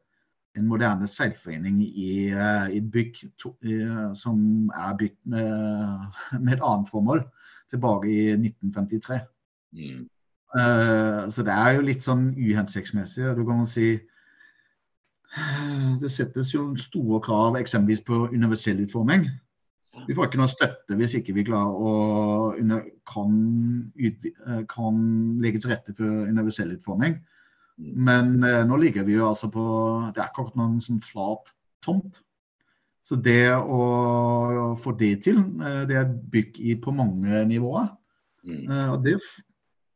en 0.59 0.67
moderne 0.67 1.07
seilforening 1.07 1.79
i, 1.87 2.11
uh, 2.35 2.67
i 2.69 2.81
bygg 2.93 3.17
to, 3.41 3.55
uh, 3.65 4.11
som 4.17 4.69
er 4.77 4.97
bygd 4.99 5.17
med, 5.33 6.07
med 6.43 6.53
et 6.57 6.65
annet 6.67 6.91
formål 6.91 7.25
tilbake 7.71 8.11
i 8.11 8.23
1953. 8.35 9.21
Mm. 9.73 10.07
Så 11.31 11.45
det 11.47 11.53
er 11.55 11.77
jo 11.77 11.83
litt 11.87 12.03
sånn 12.03 12.25
uhensiktsmessig. 12.35 13.29
Du 13.37 13.45
kan 13.47 13.61
si 13.63 13.93
Det 16.01 16.09
settes 16.11 16.49
jo 16.51 16.65
store 16.75 17.21
krav 17.23 17.55
eksempelvis 17.55 18.03
på 18.03 18.25
universell 18.33 18.81
utforming. 18.83 19.29
Vi 20.07 20.15
får 20.15 20.29
ikke 20.29 20.39
noe 20.39 20.51
støtte 20.51 20.95
hvis 20.99 21.17
ikke 21.19 21.35
vi 21.35 21.43
klarer 21.47 21.75
å 21.75 21.93
kan, 23.11 23.33
eh, 23.99 24.63
kan 24.71 25.01
legge 25.43 25.61
til 25.61 25.73
rette 25.73 25.95
for 25.97 26.29
universell 26.31 26.71
utforming. 26.77 27.19
Men 27.77 28.43
eh, 28.47 28.63
nå 28.67 28.77
ligger 28.79 29.03
vi 29.07 29.17
jo 29.17 29.27
altså 29.27 29.49
på 29.51 29.63
Det 30.15 30.21
er 30.23 30.31
ikke 30.31 30.51
noen 30.55 30.79
sånn 30.83 31.01
flat 31.03 31.51
tomt. 31.83 32.21
Så 33.03 33.17
det 33.17 33.49
å 33.57 34.75
få 34.79 34.93
det 34.97 35.15
til, 35.25 35.41
eh, 35.59 35.83
det 35.89 35.97
er 35.99 36.11
bygg 36.33 36.59
i 36.61 36.75
på 36.79 36.93
mange 36.95 37.45
nivåer. 37.49 37.89
Mm. 38.45 38.61
Eh, 38.69 38.91
og 38.93 39.03
det 39.05 39.17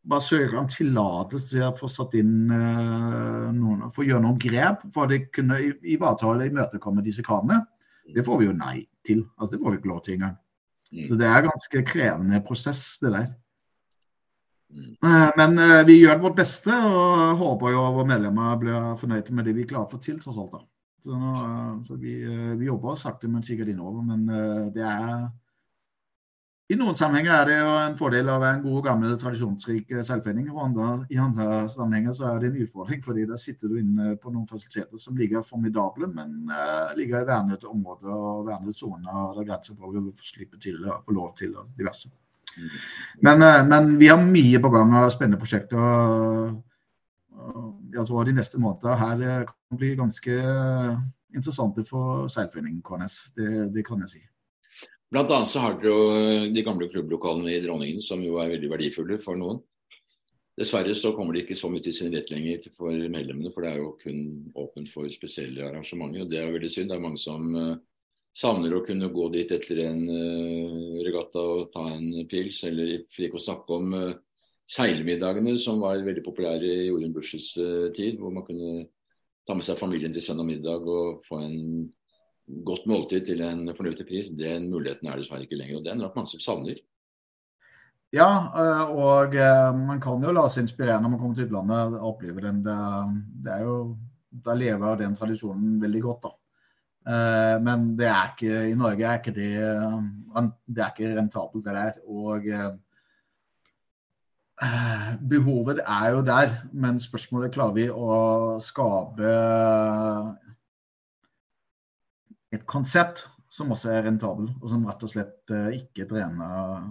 bare 0.06 0.22
søker 0.22 0.58
om 0.60 0.68
tillatelse 0.70 1.50
til 1.50 1.64
å 1.66 1.74
få 1.76 1.90
satt 1.90 2.14
inn 2.18 2.52
eh, 2.54 3.46
noen, 3.56 3.88
for 3.94 4.04
å 4.04 4.10
gjøre 4.10 4.26
noen 4.26 4.42
grep 4.42 4.84
for 4.94 5.10
å 5.10 5.22
kunne 5.34 5.62
ivareta 5.82 6.30
eller 6.32 6.52
imøtekomme 6.52 7.06
disse 7.06 7.26
kravene. 7.26 7.64
Det 8.14 8.26
får 8.26 8.42
vi 8.42 8.50
jo 8.50 8.58
nei 8.58 8.84
til. 9.08 9.24
Altså, 9.38 9.56
det 9.56 9.64
får 9.64 9.74
vi 9.74 9.82
ikke 9.82 9.92
lov 9.94 10.04
til 10.06 10.18
engang. 10.18 10.38
Mm. 10.92 11.08
Så 11.10 11.18
det 11.20 11.28
er 11.30 11.40
en 11.40 11.50
ganske 11.50 11.84
krevende 11.90 12.44
prosess, 12.46 12.84
det 13.02 13.12
der. 13.16 13.34
Mm. 14.76 14.94
Uh, 15.06 15.32
men 15.40 15.60
uh, 15.62 15.82
vi 15.88 16.00
gjør 16.02 16.22
vårt 16.24 16.38
beste 16.38 16.74
og 16.74 17.42
håper 17.42 17.74
jo 17.74 17.84
våre 17.98 18.10
medlemmer 18.14 18.62
blir 18.62 18.96
fornøyd 19.00 19.30
med 19.34 19.48
det 19.48 19.56
vi 19.58 19.68
klarer 19.70 19.90
å 19.90 19.94
få 19.96 20.02
til, 20.04 20.20
tross 20.22 20.40
alt. 20.42 20.58
da. 20.58 20.66
Så, 21.06 21.14
nå, 21.14 21.84
så 21.86 21.96
vi, 22.02 22.16
eh, 22.26 22.54
vi, 22.58 22.66
jobber 22.66 22.96
sakte, 22.98 23.30
men 23.30 23.44
sikkert 23.46 23.70
innover. 23.70 24.02
Men 24.08 24.24
eh, 24.30 24.62
det 24.74 24.86
er 24.90 25.28
I 26.66 26.76
noen 26.80 26.96
sammenhenger 26.98 27.30
er 27.36 27.46
det 27.46 27.56
jo 27.60 27.74
en 27.78 27.96
fordel 28.00 28.30
være 28.42 28.56
en 28.56 28.64
god, 28.64 28.80
gammel, 28.88 29.12
tradisjonsrik 29.22 29.92
eh, 29.94 30.02
selvforening. 30.06 30.48
Og 30.50 30.64
andre, 30.64 30.88
i 31.14 31.20
andre 31.22 31.60
sammenhenger 31.70 32.16
så 32.18 32.26
er 32.32 32.40
det 32.42 32.50
en 32.50 32.64
utfordring, 32.64 33.04
fordi 33.06 33.26
der 33.30 33.38
sitter 33.38 33.70
du 33.70 33.76
inne 33.78 34.16
på 34.18 34.34
noen 34.34 34.48
fasiliteter 34.50 34.98
som 35.02 35.20
ligger 35.20 35.46
formidable, 35.46 36.10
men 36.10 36.50
uh, 36.50 36.90
ligger 36.98 37.22
i 37.22 37.30
vernede 37.30 37.70
områder 37.70 38.10
og 38.10 38.50
vernede 38.50 38.74
soner. 38.74 39.06
der 39.06 39.44
er 39.44 39.50
grenser 39.52 39.78
for 39.78 39.94
å 39.94 40.04
slippe 40.26 40.58
til 40.58 40.82
og 40.88 41.06
få 41.06 41.14
lov 41.14 41.36
til 41.38 41.54
og 41.54 41.70
diverse. 41.78 42.10
Men, 43.22 43.46
uh, 43.46 43.62
men, 43.70 43.94
vi 44.02 44.10
har 44.10 44.26
mye 44.26 44.62
på 44.66 44.74
gang 44.74 44.98
av 44.98 45.12
spennende 45.14 45.42
prosjekter. 45.42 45.78
Og, 45.78 46.64
jeg 47.94 48.10
tror 48.10 48.26
de 48.26 48.40
neste 48.40 48.58
månedene 48.58 48.98
her 48.98 49.52
kan 49.52 49.78
bli 49.78 49.94
ganske 50.00 50.42
interessante 51.36 51.86
for 51.86 52.26
seilforeningen 52.26 52.82
KNS. 52.82 53.20
Det, 53.38 53.68
det, 53.76 53.86
kan 53.86 54.02
jeg 54.02 54.18
si. 54.18 54.30
Blant 55.16 55.32
annet 55.32 55.48
så 55.48 55.62
har 55.64 55.78
dere 55.80 55.92
jo 55.94 56.08
eh, 56.12 56.46
de 56.52 56.62
gamle 56.68 56.90
klubblokalene 56.92 57.54
i 57.54 57.62
Dronningen, 57.64 58.02
som 58.04 58.20
jo 58.20 58.36
er 58.42 58.50
veldig 58.52 58.68
verdifulle 58.74 59.16
for 59.24 59.40
noen. 59.40 59.62
Dessverre 60.60 60.92
så 60.92 61.14
kommer 61.16 61.32
de 61.32 61.46
ikke 61.46 61.56
så 61.56 61.70
mye 61.72 61.84
til 61.86 61.96
sin 61.96 62.12
rett 62.12 62.34
lenger 62.34 62.68
for 62.76 62.92
medlemmene, 62.92 63.54
for 63.56 63.64
det 63.64 63.70
er 63.72 63.80
jo 63.80 63.94
kun 64.02 64.20
åpent 64.60 64.92
for 64.92 65.08
spesielle 65.16 65.70
arrangementer. 65.70 66.26
og 66.26 66.34
Det 66.34 66.42
er 66.42 66.52
veldig 66.52 66.74
synd. 66.74 66.92
Det 66.92 66.98
er 66.98 67.06
mange 67.08 67.24
som 67.24 67.48
uh, 67.56 67.80
savner 68.36 68.76
å 68.76 68.84
kunne 68.84 69.12
gå 69.16 69.32
dit 69.38 69.56
etter 69.56 69.84
en 69.86 70.04
uh, 70.04 71.00
regatta 71.08 71.48
og 71.54 71.72
ta 71.72 71.88
en 71.96 72.12
pils, 72.28 72.60
eller 72.68 72.98
for 73.08 73.30
ikke 73.30 73.40
å 73.40 73.48
snakke 73.48 73.80
om 73.80 74.00
seilmiddagene 74.68 75.56
som 75.64 75.80
var 75.84 76.04
veldig 76.04 76.28
populære 76.28 76.76
i 76.76 76.88
Jorunn 76.90 77.16
Bushes 77.16 77.54
uh, 77.56 77.88
tid, 77.96 78.20
hvor 78.20 78.36
man 78.36 78.44
kunne 78.52 78.90
ta 79.48 79.56
med 79.56 79.64
seg 79.64 79.80
familien 79.80 80.12
til 80.12 80.28
søndag 80.28 80.52
middag 80.52 80.84
og 80.84 81.24
få 81.24 81.40
en 81.40 81.88
godt 82.66 82.86
måltid 82.90 83.26
til 83.28 83.42
en 83.46 83.70
fornuftig 83.78 84.08
pris. 84.08 84.30
Den 84.34 84.70
muligheten 84.72 85.10
er 85.10 85.20
dessverre 85.20 85.46
ikke 85.46 85.60
lenger, 85.60 85.80
og 85.80 85.88
den 85.88 85.98
er 85.98 86.06
nok 86.06 86.20
mange 86.20 86.42
savner. 86.42 86.80
Ja, 88.16 88.30
eh, 88.62 88.92
og 88.96 89.36
eh, 89.36 89.70
man 89.76 90.00
kan 90.04 90.24
jo 90.24 90.34
la 90.36 90.46
seg 90.48 90.66
inspirere 90.66 91.02
når 91.02 91.16
man 91.16 91.22
kommer 91.22 91.40
til 91.40 91.50
utlandet 91.50 91.98
og 91.98 92.10
opplever 92.14 92.48
den. 92.48 92.62
Det, 92.66 92.80
det 93.46 93.54
er 93.58 93.68
jo, 93.68 93.78
Da 94.46 94.54
lever 94.54 94.98
den 95.00 95.14
tradisjonen 95.16 95.78
veldig 95.80 96.02
godt, 96.04 96.26
da. 96.26 96.38
Men 97.62 97.84
det 97.96 98.08
er 98.10 98.32
ikke, 98.34 98.56
i 98.68 98.74
Norge 98.76 99.06
er 99.06 99.20
ikke 99.20 99.32
det, 99.32 99.52
det 100.66 100.82
er 100.82 100.90
ikke 100.90 101.12
rentabelt, 101.16 101.64
det 101.64 101.76
der. 101.78 102.00
Og 102.10 102.48
Eh, 104.64 105.16
behovet 105.30 105.82
er 105.84 106.10
jo 106.10 106.22
der, 106.24 106.54
men 106.72 107.00
spørsmålet 107.00 107.52
klarer 107.52 107.76
vi 107.76 107.90
å 107.92 108.56
skape 108.64 109.32
et 112.56 112.66
konsept 112.70 113.26
som 113.54 113.72
også 113.72 113.94
er 113.94 114.06
rentabel, 114.08 114.50
og 114.62 114.72
som 114.72 114.84
rett 114.88 115.06
og 115.06 115.12
slett 115.12 115.54
eh, 115.54 115.80
ikke 115.80 116.08
drener 116.10 116.84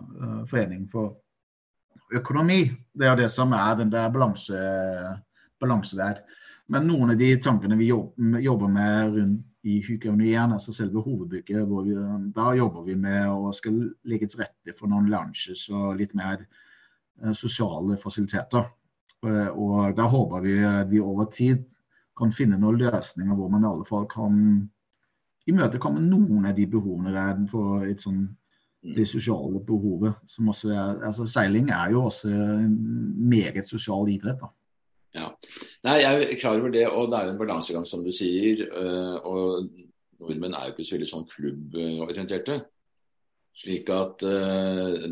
foreningen 0.49 0.49
forening 0.51 0.89
for 0.89 2.15
økonomi. 2.15 2.63
Det 2.95 3.09
er 3.09 3.19
det 3.19 3.31
som 3.33 3.53
er 3.57 3.77
den 3.81 3.93
der 3.93 4.11
balanse, 4.13 4.59
balanse 5.61 5.99
der. 5.99 6.23
Men 6.73 6.87
noen 6.89 7.13
av 7.13 7.21
de 7.21 7.35
tankene 7.43 7.77
vi 7.77 7.91
jobber 7.91 8.71
med 8.73 9.17
rundt 9.19 9.51
i 9.65 9.79
Hykeonien, 9.81 10.53
altså 10.53 10.73
selve 10.77 11.01
hovedbygget, 11.01 11.65
hvor 11.69 11.87
vi, 11.87 11.97
da 12.37 12.51
jobber 12.57 12.85
vi 12.85 12.97
med 13.01 13.31
å 13.33 13.53
skal 13.57 13.79
legge 14.09 14.29
til 14.29 14.43
rette 14.45 14.75
for 14.77 14.93
noen 14.93 15.09
lounges 15.13 15.65
og 15.73 15.97
litt 16.01 16.13
mer 16.17 16.45
Eh, 17.23 17.33
sosiale 17.33 17.97
fasiliteter. 17.97 18.65
Eh, 19.27 19.49
og 19.49 19.97
Da 19.97 20.03
håper 20.03 20.41
vi 20.41 20.65
at 20.65 20.91
vi 20.91 21.01
over 21.01 21.25
tid 21.25 21.65
kan 22.19 22.33
finne 22.33 22.59
noen 22.59 22.79
løsninger 22.79 23.35
hvor 23.35 23.49
man 23.51 23.65
i 23.65 23.69
alle 23.71 23.85
fall 23.85 24.07
kan 24.11 24.35
imøtekomme 25.51 26.03
noen 26.03 26.49
av 26.49 26.57
de 26.57 26.67
behovene 26.71 27.13
der 27.15 27.39
for 27.51 27.85
et 27.87 28.03
sånn 28.03 28.23
mm. 28.25 28.95
det 28.97 29.07
sosiale 29.09 29.61
behovet. 29.67 30.17
som 30.31 30.49
også 30.53 30.73
er, 30.73 31.01
altså 31.11 31.27
Seiling 31.29 31.71
er 31.71 31.95
jo 31.95 32.07
også 32.09 32.31
en 32.33 32.77
meget 33.29 33.69
sosial 33.69 34.09
idrett. 34.09 34.41
da. 34.41 34.53
Ja, 35.15 35.31
Nei, 35.87 36.01
Jeg 36.01 36.23
er 36.25 36.41
klar 36.41 36.59
over 36.59 36.73
det, 36.75 36.89
og 36.89 37.11
det 37.11 37.19
er 37.19 37.27
jo 37.27 37.35
en 37.35 37.39
balansegang, 37.39 37.87
som 37.87 38.03
du 38.05 38.11
sier. 38.11 38.65
Eh, 38.67 39.17
og 39.23 39.69
Nordmenn 40.21 40.55
er 40.55 40.69
jo 40.69 40.75
ikke 40.75 40.87
så 40.89 40.97
veldig 40.97 41.11
sånn 41.11 41.29
klubborienterte. 41.31 42.61
Slik 43.55 43.91
at 43.95 44.25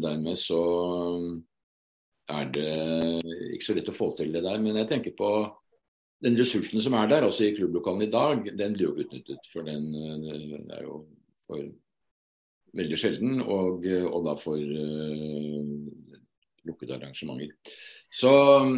dermed 0.03 0.35
så 0.41 0.63
er 2.33 2.49
det 2.51 2.73
ikke 3.55 3.67
så 3.69 3.77
lett 3.77 3.91
å 3.93 3.95
få 3.95 4.09
til 4.19 4.33
det 4.35 4.43
der. 4.43 4.59
Men 4.59 4.81
jeg 4.81 4.89
tenker 4.91 5.15
på 5.15 5.29
den 6.23 6.39
ressursen 6.39 6.83
som 6.83 6.95
er 6.99 7.11
der, 7.11 7.27
også 7.27 7.49
i 7.49 7.55
klubblokalene 7.57 8.07
i 8.07 8.13
dag, 8.13 8.45
den 8.59 8.77
blir 8.77 8.91
jo 8.91 8.97
utnyttet. 9.03 9.43
For 9.53 9.67
den, 9.67 9.91
den 9.93 10.71
er 10.71 10.85
jo 10.87 11.05
for 11.43 11.63
veldig 12.79 12.99
sjelden, 12.99 13.43
og, 13.43 13.85
og 14.09 14.29
da 14.29 14.37
for 14.41 14.57
uh, 14.57 15.63
lukkede 16.69 16.97
arrangementer. 16.97 17.75
Så, 18.13 18.33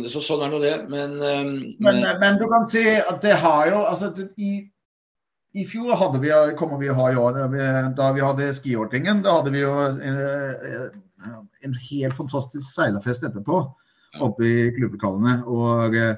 så, 0.08 0.22
sånn 0.24 0.46
er 0.46 0.54
nå 0.54 0.60
det. 0.62 0.74
Men, 0.90 1.18
uh, 1.20 1.52
men, 1.84 2.00
men, 2.22 2.40
du 2.40 2.46
kan 2.50 2.66
si 2.70 2.84
at 2.96 3.20
det 3.22 3.36
har 3.44 3.70
jo 3.70 3.84
altså, 3.84 4.10
i, 4.40 4.56
i 5.54 5.68
fjor 5.68 5.94
hadde 6.00 6.22
vi, 6.24 6.32
kommer 6.58 6.80
vi 6.80 6.90
å 6.90 6.98
ha 6.98 7.12
i 7.12 7.20
år, 7.20 7.40
da 7.98 8.10
vi 8.16 8.24
hadde 8.24 8.52
skiortingen, 8.56 9.22
da 9.26 9.38
hadde 9.38 9.54
vi 9.54 9.62
jo 9.62 9.72
en, 9.84 10.20
en 11.64 11.80
helt 11.90 12.16
fantastisk 12.18 12.66
seilerfest 12.72 13.26
etterpå 13.28 13.62
oppe 14.22 14.46
i 14.46 14.70
klubblokalene. 14.74 15.40
Og 15.50 15.96
eh, 15.98 16.16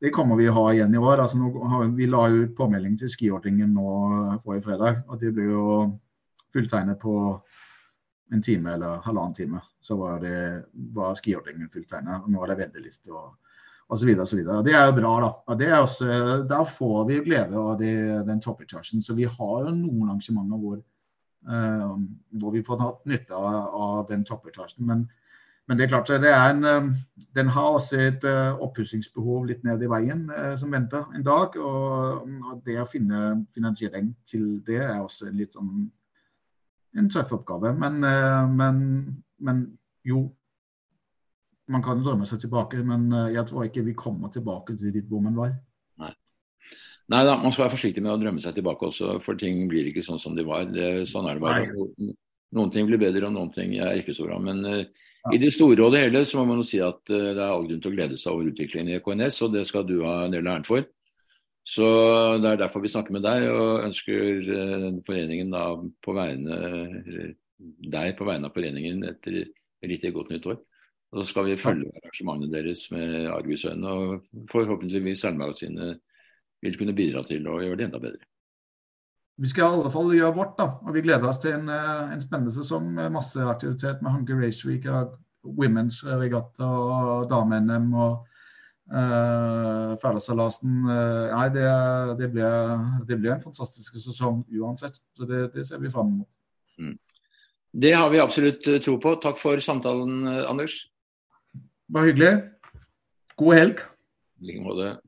det 0.00 0.12
kommer 0.14 0.38
vi 0.38 0.46
å 0.48 0.54
ha 0.54 0.66
igjen 0.72 0.94
i 0.94 1.00
år. 1.00 1.24
Altså, 1.24 1.38
har, 1.72 1.88
vi 1.96 2.06
la 2.06 2.28
ut 2.30 2.54
påmelding 2.58 2.94
til 3.00 3.10
skiordningen 3.10 3.72
nå 3.74 3.88
forrige 4.44 4.68
fredag. 4.68 5.02
og 5.08 5.18
det 5.18 5.32
ble 5.34 5.48
jo 5.48 5.64
fulltegnet 6.54 7.00
på 7.02 7.14
en 8.32 8.42
time 8.44 8.76
eller 8.76 9.02
halvannen 9.02 9.34
time. 9.34 9.60
så 9.80 9.96
var, 9.96 10.20
det, 10.20 10.64
var 10.94 11.16
skiordningen 11.18 11.70
fulltegna. 11.72 12.22
Nå 12.28 12.42
er 12.44 12.52
det 12.52 12.58
venteliste 12.62 13.10
og 13.10 13.36
osv. 13.88 14.10
Det 14.64 14.74
er 14.74 14.86
jo 14.86 14.96
bra, 14.98 15.12
da. 15.24 15.30
Også, 15.80 16.06
der 16.48 16.64
får 16.64 17.04
vi 17.08 17.20
glede 17.24 17.56
av 17.58 17.78
det, 17.80 17.94
den 18.28 18.40
topprechargen. 18.40 19.02
Så 19.02 19.16
vi 19.16 19.24
har 19.24 19.70
noen 19.72 20.10
arrangementer 20.10 20.60
hvor, 20.62 20.82
uh, 21.48 21.94
hvor 22.38 22.54
vi 22.54 22.64
får 22.64 22.82
hatt 22.84 23.00
nytte 23.08 23.34
av, 23.34 23.56
av 23.88 24.02
den 24.10 24.26
topprechargen. 24.28 24.84
Men, 24.86 25.08
men, 25.68 25.76
det 25.76 25.84
er 25.84 25.92
klart, 25.92 26.10
det 26.24 26.32
er 26.32 26.54
en, 26.54 26.94
den 27.36 27.52
har 27.52 27.76
også 27.76 28.00
et 28.00 28.24
uh, 28.24 28.56
oppussingsbehov 28.64 29.46
litt 29.50 29.66
ned 29.68 29.84
i 29.84 29.90
veien 29.92 30.24
uh, 30.32 30.54
som 30.56 30.72
venter 30.72 31.04
en 31.14 31.26
dag. 31.26 31.54
Og 31.60 32.64
det 32.64 32.78
å 32.80 32.88
finne 32.88 33.44
finansiering 33.54 34.14
til 34.28 34.58
det 34.66 34.80
er 34.80 34.98
også 35.02 35.28
en 35.28 35.38
litt 35.38 35.56
sånn 35.56 35.86
en 36.98 37.10
tøff 37.12 37.34
oppgave. 37.36 37.74
Men, 37.76 38.00
men, 38.56 38.78
men 39.44 39.58
jo, 40.08 40.24
man 41.72 41.84
kan 41.84 42.00
drømme 42.04 42.26
seg 42.28 42.42
tilbake, 42.42 42.80
men 42.86 43.10
eh, 43.12 43.34
jeg 43.36 43.48
tror 43.50 43.66
ikke 43.66 43.84
vi 43.86 43.96
kommer 43.98 44.32
tilbake 44.32 44.76
til 44.78 44.94
dit 44.94 45.08
hvor 45.08 45.22
man 45.24 45.36
var. 45.36 45.52
Nei. 46.00 46.14
Nei 47.12 47.24
da, 47.28 47.36
man 47.40 47.52
skal 47.52 47.66
være 47.66 47.76
forsiktig 47.76 48.04
med 48.04 48.14
å 48.14 48.20
drømme 48.20 48.42
seg 48.44 48.56
tilbake 48.56 48.88
også, 48.88 49.18
for 49.24 49.38
ting 49.40 49.66
blir 49.70 49.90
ikke 49.90 50.04
sånn 50.06 50.20
som 50.22 50.36
de 50.38 50.46
var. 50.48 50.68
Det, 50.72 51.06
sånn 51.10 51.28
er 51.28 51.38
det 51.38 51.44
bare. 51.44 51.68
Nei. 51.68 52.14
Noen 52.56 52.72
ting 52.72 52.88
blir 52.88 53.00
bedre, 53.00 53.26
og 53.28 53.34
noen 53.36 53.52
ting 53.52 53.74
er 53.76 54.00
ikke 54.00 54.16
så 54.16 54.24
bra. 54.24 54.38
Men 54.40 54.64
uh. 54.64 55.06
I 55.34 55.40
det 55.40 55.50
store 55.54 55.84
og 55.84 55.92
det 55.94 56.04
hele 56.04 56.22
så 56.26 56.38
må 56.38 56.44
man 56.50 56.62
jo 56.62 56.68
si 56.68 56.80
at 56.84 57.00
uh, 57.12 57.32
det 57.36 57.42
er 57.42 57.48
all 57.48 57.66
grunn 57.68 57.82
til 57.82 57.92
å 57.92 57.96
glede 57.96 58.18
seg 58.20 58.32
over 58.34 58.50
utviklingen 58.52 58.96
i 58.96 59.02
KNS, 59.04 59.42
og 59.44 59.52
det 59.56 59.66
skal 59.68 59.86
du 59.88 59.98
ha 60.04 60.22
en 60.24 60.34
del 60.34 60.46
av 60.46 60.58
æren 60.58 60.68
for. 60.68 60.86
Så 61.68 61.86
Det 62.40 62.48
er 62.48 62.60
derfor 62.62 62.80
vi 62.80 62.88
snakker 62.88 63.12
med 63.12 63.26
deg 63.26 63.48
og 63.52 63.84
ønsker 63.88 64.48
uh, 64.48 64.88
foreningen 65.06 65.52
da 65.52 65.66
på 66.04 66.16
vegne, 66.16 66.58
deg 67.96 68.16
på 68.18 68.28
vegne 68.28 68.48
av 68.48 68.56
foreningen 68.56 69.04
et 69.10 69.30
riktig 69.84 70.14
godt 70.16 70.32
nytt 70.32 70.48
år. 70.48 70.58
Så 71.08 71.24
skal 71.30 71.46
vi 71.48 71.60
følge 71.60 71.88
arrangementet 71.96 72.52
deres 72.52 72.88
med 72.92 73.30
argusøyne, 73.32 73.92
og 73.92 74.48
forhåpentligvis 74.52 75.22
Seilmagasinet 75.24 76.02
vil 76.64 76.76
kunne 76.76 76.96
bidra 76.96 77.22
til 77.24 77.46
å 77.48 77.60
gjøre 77.62 77.80
det 77.80 77.86
enda 77.88 78.00
bedre. 78.02 78.26
Vi 79.38 79.48
skal 79.50 79.64
i 79.64 79.78
alle 79.78 79.90
fall 79.94 80.14
gjøre 80.16 80.34
vårt, 80.34 80.56
da. 80.58 80.72
Og 80.82 80.96
vi 80.96 81.04
gleder 81.04 81.28
oss 81.28 81.38
til 81.42 81.54
en, 81.54 81.68
eh, 81.70 82.14
en 82.14 82.22
spennende 82.22 82.54
sesong 82.54 82.88
med 82.96 83.14
masse 83.14 83.38
aktivitet 83.38 84.02
med 84.02 84.12
Hunker 84.12 84.40
Race 84.42 84.66
Week 84.66 84.86
og 84.90 85.14
Women's 85.58 86.00
regatta 86.02 86.66
og 86.66 87.28
dame-NM 87.30 87.92
og 87.94 88.26
uh, 88.90 89.94
Færdersalasen. 90.02 90.82
Uh, 90.90 91.30
nei, 91.30 91.46
det, 91.54 91.68
det, 92.18 92.30
blir, 92.34 92.82
det, 93.06 93.20
blir, 93.20 93.32
en 93.32 93.44
fantastisk 93.44 93.96
sesong 94.02 94.42
uansett. 94.58 94.98
Så 95.16 95.28
det, 95.30 95.46
det 95.54 95.64
ser 95.68 95.80
vi 95.80 95.92
fram 95.94 96.18
mot. 96.18 96.28
Mm. 96.82 96.98
Det 97.78 97.94
har 97.94 98.10
vi 98.10 98.20
absolutt 98.20 98.66
tro 98.84 98.98
på. 99.00 99.14
Takk 99.22 99.38
for 99.40 99.62
samtalen, 99.62 100.26
Anders 100.50 100.80
var 101.88 102.04
hyggelig. 102.04 102.42
God 103.38 103.54
helg. 103.54 103.80
I 104.42 104.50
like 104.50 104.64
måte. 104.66 104.98